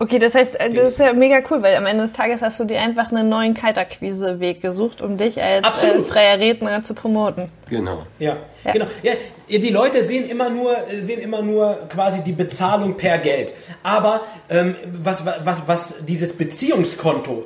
Okay, 0.00 0.18
das 0.18 0.34
heißt, 0.34 0.58
äh, 0.58 0.70
das 0.70 0.94
ist 0.94 0.98
ja 0.98 1.12
mega 1.12 1.40
cool, 1.50 1.62
weil 1.62 1.76
am 1.76 1.86
Ende 1.86 2.02
des 2.02 2.12
Tages 2.12 2.42
hast 2.42 2.58
du 2.58 2.64
dir 2.64 2.80
einfach 2.80 3.12
einen 3.12 3.28
neuen 3.28 3.54
Kaltakquise-Weg 3.54 4.60
gesucht, 4.60 5.00
um 5.02 5.16
dich 5.16 5.40
als 5.40 5.84
äh, 5.84 6.00
freier 6.00 6.40
Redner 6.40 6.82
zu 6.82 6.94
promoten. 6.94 7.48
Genau. 7.70 8.04
Ja, 8.18 8.36
ja. 8.64 8.72
genau. 8.72 8.86
Ja, 9.02 9.12
die 9.48 9.70
Leute 9.70 10.02
sehen 10.02 10.28
immer 10.28 10.50
nur, 10.50 10.76
sehen 10.98 11.20
immer 11.20 11.42
nur 11.42 11.78
quasi 11.88 12.22
die 12.24 12.32
Bezahlung 12.32 12.96
per 12.96 13.18
Geld. 13.18 13.54
Aber 13.84 14.22
ähm, 14.50 14.74
was, 15.00 15.24
was, 15.24 15.62
was 15.66 15.94
dieses 16.00 16.32
Beziehungskonto, 16.32 17.44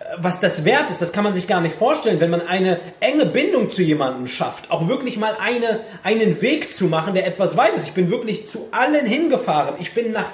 äh, 0.00 0.04
was 0.16 0.40
das 0.40 0.64
wert 0.64 0.88
ist, 0.88 1.02
das 1.02 1.12
kann 1.12 1.24
man 1.24 1.34
sich 1.34 1.46
gar 1.46 1.60
nicht 1.60 1.74
vorstellen, 1.74 2.18
wenn 2.18 2.30
man 2.30 2.40
eine 2.46 2.80
enge 3.00 3.26
Bindung 3.26 3.68
zu 3.68 3.82
jemandem 3.82 4.26
schafft, 4.26 4.70
auch 4.70 4.88
wirklich 4.88 5.18
mal 5.18 5.36
eine, 5.38 5.80
einen 6.02 6.40
Weg 6.40 6.74
zu 6.74 6.86
machen, 6.86 7.12
der 7.12 7.26
etwas 7.26 7.58
weit 7.58 7.74
ist. 7.76 7.86
Ich 7.86 7.92
bin 7.92 8.10
wirklich 8.10 8.48
zu 8.48 8.68
allen 8.70 9.04
hingefahren. 9.04 9.74
Ich 9.80 9.92
bin 9.92 10.12
nach 10.12 10.30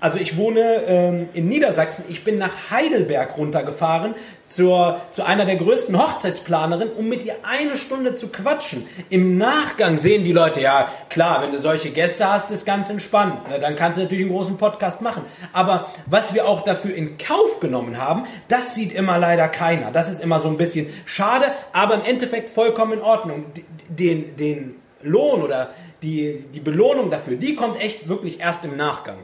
also 0.00 0.18
ich 0.18 0.36
wohne 0.36 0.84
ähm, 0.86 1.28
in 1.34 1.48
Niedersachsen. 1.48 2.04
Ich 2.08 2.22
bin 2.22 2.38
nach 2.38 2.70
Heidelberg 2.70 3.36
runtergefahren 3.36 4.14
zur, 4.46 5.00
zu 5.10 5.24
einer 5.24 5.44
der 5.44 5.56
größten 5.56 5.98
Hochzeitsplanerinnen, 5.98 6.94
um 6.94 7.08
mit 7.08 7.24
ihr 7.24 7.34
eine 7.42 7.76
Stunde 7.76 8.14
zu 8.14 8.28
quatschen. 8.28 8.86
Im 9.10 9.38
Nachgang 9.38 9.98
sehen 9.98 10.22
die 10.22 10.32
Leute, 10.32 10.60
ja 10.60 10.88
klar, 11.08 11.42
wenn 11.42 11.50
du 11.50 11.58
solche 11.58 11.90
Gäste 11.90 12.30
hast, 12.30 12.50
ist 12.52 12.64
ganz 12.64 12.90
entspannt. 12.90 13.48
Ne? 13.48 13.58
Dann 13.58 13.74
kannst 13.74 13.98
du 13.98 14.02
natürlich 14.02 14.24
einen 14.24 14.34
großen 14.34 14.56
Podcast 14.56 15.02
machen. 15.02 15.24
Aber 15.52 15.88
was 16.06 16.32
wir 16.32 16.46
auch 16.46 16.62
dafür 16.62 16.94
in 16.94 17.18
Kauf 17.18 17.58
genommen 17.58 17.98
haben, 17.98 18.22
das 18.46 18.76
sieht 18.76 18.92
immer 18.92 19.18
leider 19.18 19.48
keiner. 19.48 19.90
Das 19.90 20.08
ist 20.08 20.22
immer 20.22 20.38
so 20.38 20.48
ein 20.48 20.56
bisschen 20.56 20.88
schade, 21.06 21.46
aber 21.72 21.94
im 21.94 22.04
Endeffekt 22.04 22.50
vollkommen 22.50 22.92
in 22.92 23.02
Ordnung. 23.02 23.46
Den, 23.88 24.36
den 24.36 24.76
Lohn 25.02 25.42
oder 25.42 25.70
die, 26.02 26.44
die 26.54 26.60
Belohnung 26.60 27.10
dafür, 27.10 27.36
die 27.36 27.56
kommt 27.56 27.80
echt 27.80 28.08
wirklich 28.08 28.40
erst 28.40 28.64
im 28.64 28.76
Nachgang. 28.76 29.18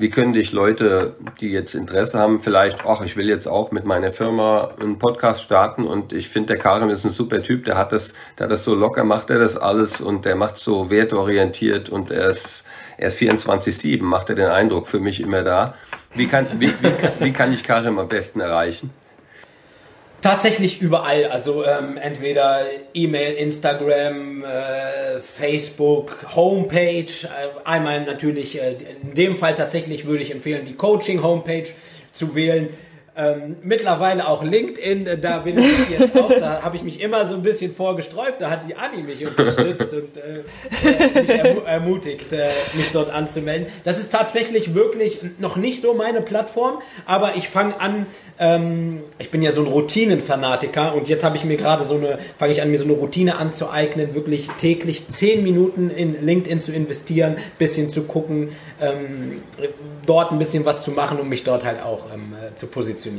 Wie 0.00 0.08
können 0.08 0.32
dich 0.32 0.52
Leute, 0.52 1.14
die 1.42 1.50
jetzt 1.50 1.74
Interesse 1.74 2.18
haben, 2.18 2.40
vielleicht, 2.40 2.86
ach, 2.86 3.02
ich 3.02 3.18
will 3.18 3.28
jetzt 3.28 3.46
auch 3.46 3.70
mit 3.70 3.84
meiner 3.84 4.12
Firma 4.12 4.70
einen 4.80 4.98
Podcast 4.98 5.42
starten 5.42 5.84
und 5.84 6.14
ich 6.14 6.30
finde, 6.30 6.54
der 6.54 6.56
Karim 6.56 6.88
ist 6.88 7.04
ein 7.04 7.10
super 7.10 7.42
Typ, 7.42 7.66
der 7.66 7.76
hat 7.76 7.92
das, 7.92 8.14
der 8.38 8.44
hat 8.44 8.50
das 8.50 8.64
so 8.64 8.74
locker, 8.74 9.04
macht 9.04 9.28
er 9.28 9.38
das 9.38 9.58
alles 9.58 10.00
und 10.00 10.24
der 10.24 10.36
macht 10.36 10.56
so 10.56 10.88
wertorientiert 10.88 11.90
und 11.90 12.10
er 12.10 12.30
ist, 12.30 12.64
er 12.96 13.08
ist 13.08 13.18
24-7, 13.18 14.02
macht 14.02 14.30
er 14.30 14.36
den 14.36 14.48
Eindruck 14.48 14.88
für 14.88 15.00
mich 15.00 15.20
immer 15.20 15.42
da. 15.42 15.74
Wie 16.14 16.26
kann, 16.26 16.46
wie, 16.58 16.72
wie, 16.80 16.92
wie 17.18 17.32
kann 17.32 17.52
ich 17.52 17.62
Karim 17.62 17.98
am 17.98 18.08
besten 18.08 18.40
erreichen? 18.40 18.88
Tatsächlich 20.22 20.82
überall, 20.82 21.26
also 21.26 21.64
ähm, 21.64 21.96
entweder 21.96 22.66
E-Mail, 22.92 23.32
Instagram, 23.34 24.44
äh, 24.44 25.20
Facebook, 25.20 26.34
Homepage. 26.36 27.04
Äh, 27.04 27.64
einmal 27.64 28.04
natürlich, 28.04 28.60
äh, 28.60 28.76
in 29.02 29.14
dem 29.14 29.38
Fall 29.38 29.54
tatsächlich 29.54 30.04
würde 30.04 30.22
ich 30.22 30.30
empfehlen, 30.30 30.66
die 30.66 30.74
Coaching-Homepage 30.74 31.68
zu 32.12 32.34
wählen. 32.34 32.68
Ähm, 33.20 33.56
mittlerweile 33.62 34.26
auch 34.26 34.42
LinkedIn, 34.42 35.06
äh, 35.06 35.18
da 35.18 35.40
bin 35.40 35.58
ich 35.58 35.90
jetzt 35.90 36.18
auch, 36.18 36.30
da 36.30 36.62
habe 36.62 36.76
ich 36.76 36.82
mich 36.82 37.00
immer 37.02 37.28
so 37.28 37.34
ein 37.34 37.42
bisschen 37.42 37.74
vorgesträubt, 37.74 38.40
da 38.40 38.48
hat 38.48 38.66
die 38.66 38.76
Anni 38.76 39.02
mich 39.02 39.26
unterstützt 39.26 39.92
und 39.92 40.16
äh, 40.16 41.20
mich 41.20 41.28
ermu 41.28 41.60
ermutigt, 41.60 42.32
äh, 42.32 42.48
mich 42.72 42.92
dort 42.92 43.10
anzumelden. 43.12 43.66
Das 43.84 43.98
ist 43.98 44.10
tatsächlich 44.10 44.74
wirklich 44.74 45.18
noch 45.38 45.56
nicht 45.56 45.82
so 45.82 45.92
meine 45.92 46.22
Plattform, 46.22 46.78
aber 47.04 47.36
ich 47.36 47.50
fange 47.50 47.78
an, 47.78 48.06
ähm, 48.38 49.02
ich 49.18 49.30
bin 49.30 49.42
ja 49.42 49.52
so 49.52 49.60
ein 49.60 49.66
Routinenfanatiker 49.66 50.94
und 50.94 51.10
jetzt 51.10 51.22
habe 51.22 51.36
ich 51.36 51.44
mir 51.44 51.58
gerade 51.58 51.84
so 51.84 51.96
eine, 51.96 52.20
fange 52.38 52.52
ich 52.52 52.62
an, 52.62 52.70
mir 52.70 52.78
so 52.78 52.84
eine 52.84 52.94
Routine 52.94 53.36
anzueignen, 53.36 54.14
wirklich 54.14 54.48
täglich 54.58 55.08
zehn 55.08 55.42
Minuten 55.42 55.90
in 55.90 56.24
LinkedIn 56.24 56.62
zu 56.62 56.72
investieren, 56.72 57.36
bisschen 57.58 57.90
zu 57.90 58.04
gucken, 58.04 58.52
ähm, 58.80 59.42
dort 60.06 60.32
ein 60.32 60.38
bisschen 60.38 60.64
was 60.64 60.82
zu 60.82 60.90
machen, 60.92 61.20
um 61.20 61.28
mich 61.28 61.44
dort 61.44 61.66
halt 61.66 61.82
auch 61.82 62.06
ähm, 62.14 62.34
äh, 62.34 62.56
zu 62.56 62.66
positionieren. 62.66 63.09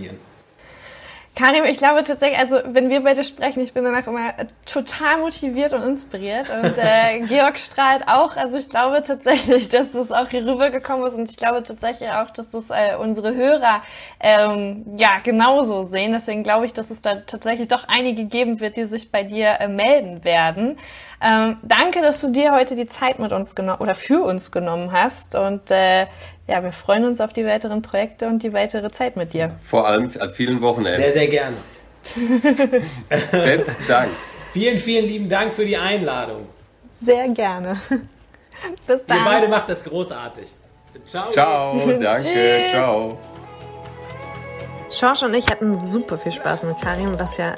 Karim, 1.33 1.63
ich 1.63 1.77
glaube 1.77 2.03
tatsächlich, 2.03 2.37
also 2.37 2.59
wenn 2.65 2.89
wir 2.89 3.01
beide 3.03 3.23
sprechen, 3.23 3.61
ich 3.61 3.73
bin 3.73 3.85
danach 3.85 4.05
immer 4.05 4.33
total 4.65 5.19
motiviert 5.19 5.71
und 5.73 5.81
inspiriert 5.81 6.49
und 6.49 6.77
äh, 6.77 7.19
Georg 7.27 7.57
strahlt 7.57 8.05
auch. 8.05 8.35
Also 8.35 8.57
ich 8.57 8.67
glaube 8.67 9.01
tatsächlich, 9.01 9.69
dass 9.69 9.93
das 9.93 10.11
auch 10.11 10.27
hier 10.27 10.45
rübergekommen 10.45 11.07
ist 11.07 11.15
und 11.15 11.29
ich 11.29 11.37
glaube 11.37 11.63
tatsächlich 11.63 12.09
auch, 12.09 12.31
dass 12.31 12.49
das 12.49 12.69
äh, 12.69 12.97
unsere 12.99 13.33
Hörer 13.33 13.81
ähm, 14.19 14.85
ja 14.97 15.19
genauso 15.23 15.85
sehen. 15.85 16.11
Deswegen 16.11 16.43
glaube 16.43 16.65
ich, 16.65 16.73
dass 16.73 16.89
es 16.91 16.99
da 16.99 17.21
tatsächlich 17.21 17.69
doch 17.69 17.85
einige 17.87 18.25
geben 18.25 18.59
wird, 18.59 18.75
die 18.75 18.83
sich 18.83 19.09
bei 19.09 19.23
dir 19.23 19.61
äh, 19.61 19.69
melden 19.69 20.25
werden. 20.25 20.75
Ähm, 21.23 21.59
danke, 21.63 22.01
dass 22.01 22.19
du 22.19 22.31
dir 22.31 22.51
heute 22.51 22.75
die 22.75 22.87
Zeit 22.87 23.19
mit 23.19 23.31
uns 23.31 23.55
genommen 23.55 23.79
oder 23.79 23.95
für 23.95 24.21
uns 24.21 24.51
genommen 24.51 24.91
hast 24.91 25.35
und 25.35 25.71
äh, 25.71 26.07
ja, 26.51 26.61
wir 26.61 26.73
freuen 26.73 27.05
uns 27.05 27.21
auf 27.21 27.31
die 27.31 27.45
weiteren 27.45 27.81
Projekte 27.81 28.27
und 28.27 28.43
die 28.43 28.51
weitere 28.51 28.91
Zeit 28.91 29.15
mit 29.15 29.31
dir. 29.31 29.55
Vor 29.63 29.87
allem 29.87 30.11
an 30.19 30.31
vielen 30.31 30.61
Wochenenden. 30.61 31.01
Sehr, 31.01 31.13
sehr 31.13 31.27
gerne. 31.27 31.55
Besten 33.31 33.75
Dank. 33.87 34.11
Vielen, 34.51 34.77
vielen 34.77 35.05
lieben 35.05 35.29
Dank 35.29 35.53
für 35.53 35.63
die 35.63 35.77
Einladung. 35.77 36.45
Sehr 36.99 37.29
gerne. 37.29 37.79
Bis 38.85 39.05
dann. 39.05 39.19
Ihr 39.19 39.23
beide 39.23 39.47
macht 39.47 39.69
das 39.69 39.81
großartig. 39.81 40.47
Ciao. 41.05 41.31
Ciao, 41.31 41.73
danke. 41.97 42.65
Ciao. 42.71 43.17
Schorsch 44.93 45.23
und 45.23 45.33
ich 45.33 45.47
hatten 45.47 45.87
super 45.87 46.17
viel 46.17 46.31
Spaß 46.31 46.63
mit 46.63 46.79
Karim, 46.81 47.17
was 47.17 47.37
ja 47.37 47.55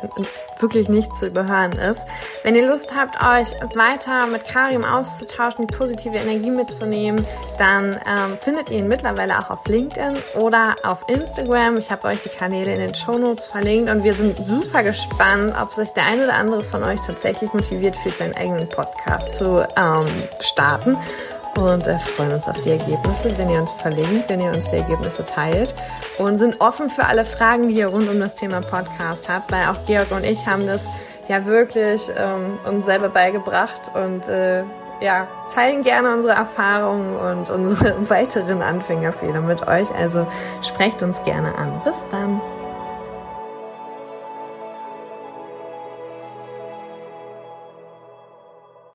wirklich 0.60 0.88
nicht 0.88 1.16
zu 1.16 1.28
überhören 1.28 1.74
ist. 1.74 2.06
Wenn 2.44 2.56
ihr 2.56 2.68
Lust 2.68 2.96
habt, 2.96 3.16
euch 3.16 3.52
weiter 3.76 4.28
mit 4.28 4.46
Karim 4.46 4.86
auszutauschen, 4.86 5.68
die 5.68 5.76
positive 5.76 6.16
Energie 6.16 6.52
mitzunehmen, 6.52 7.26
dann 7.58 7.94
ähm, 7.94 8.38
findet 8.40 8.70
ihr 8.70 8.80
ihn 8.80 8.88
mittlerweile 8.88 9.40
auch 9.40 9.50
auf 9.50 9.66
LinkedIn 9.68 10.18
oder 10.36 10.76
auf 10.84 11.04
Instagram. 11.08 11.78
Ich 11.78 11.92
habe 11.92 12.08
euch 12.08 12.22
die 12.22 12.30
Kanäle 12.30 12.74
in 12.74 12.80
den 12.80 12.96
Show 12.96 13.18
Notes 13.18 13.48
verlinkt 13.48 13.90
und 13.90 14.04
wir 14.04 14.14
sind 14.14 14.38
super 14.38 14.84
gespannt, 14.84 15.54
ob 15.60 15.74
sich 15.74 15.90
der 15.90 16.06
ein 16.06 16.24
oder 16.24 16.36
andere 16.36 16.62
von 16.62 16.84
euch 16.84 17.00
tatsächlich 17.06 17.52
motiviert 17.54 17.96
fühlt, 17.98 18.18
seinen 18.18 18.36
eigenen 18.36 18.70
Podcast 18.70 19.36
zu 19.36 19.66
ähm, 19.76 20.06
starten 20.40 20.98
und 21.58 21.88
äh, 21.88 21.98
freuen 22.00 22.34
uns 22.34 22.48
auf 22.48 22.62
die 22.62 22.72
Ergebnisse, 22.72 23.38
wenn 23.38 23.50
ihr 23.50 23.60
uns 23.62 23.72
verlinkt, 23.74 24.30
wenn 24.30 24.42
ihr 24.42 24.50
uns 24.50 24.70
die 24.70 24.78
Ergebnisse 24.78 25.26
teilt 25.26 25.74
und 26.18 26.38
sind 26.38 26.62
offen 26.62 26.90
für 26.90 27.06
alle 27.06 27.24
Fragen, 27.26 27.68
die 27.68 27.76
ihr 27.76 27.88
rund 27.88 28.10
um 28.10 28.20
das 28.20 28.36
Thema 28.36 28.62
Podcast 28.62 29.30
habt, 29.30 29.52
weil 29.52 29.68
auch 29.68 29.86
Georg 29.86 30.12
und 30.12 30.26
ich 30.26 30.48
haben 30.48 30.68
das 30.68 30.86
ja 31.28 31.46
wirklich 31.46 32.12
ähm, 32.18 32.60
uns 32.66 32.86
selber 32.86 33.10
beigebracht 33.10 33.92
und 33.94 34.28
äh, 34.28 34.64
ja, 35.02 35.28
teilen 35.54 35.84
gerne 35.84 36.14
unsere 36.14 36.34
Erfahrungen 36.34 37.16
und 37.16 37.50
unsere 37.50 38.10
weiteren 38.10 38.62
Anfängerfehler 38.62 39.42
mit 39.42 39.68
euch. 39.68 39.94
Also 39.94 40.28
sprecht 40.62 41.02
uns 41.02 41.24
gerne 41.24 41.56
an. 41.56 41.82
Bis 41.84 41.96
dann. 42.12 42.40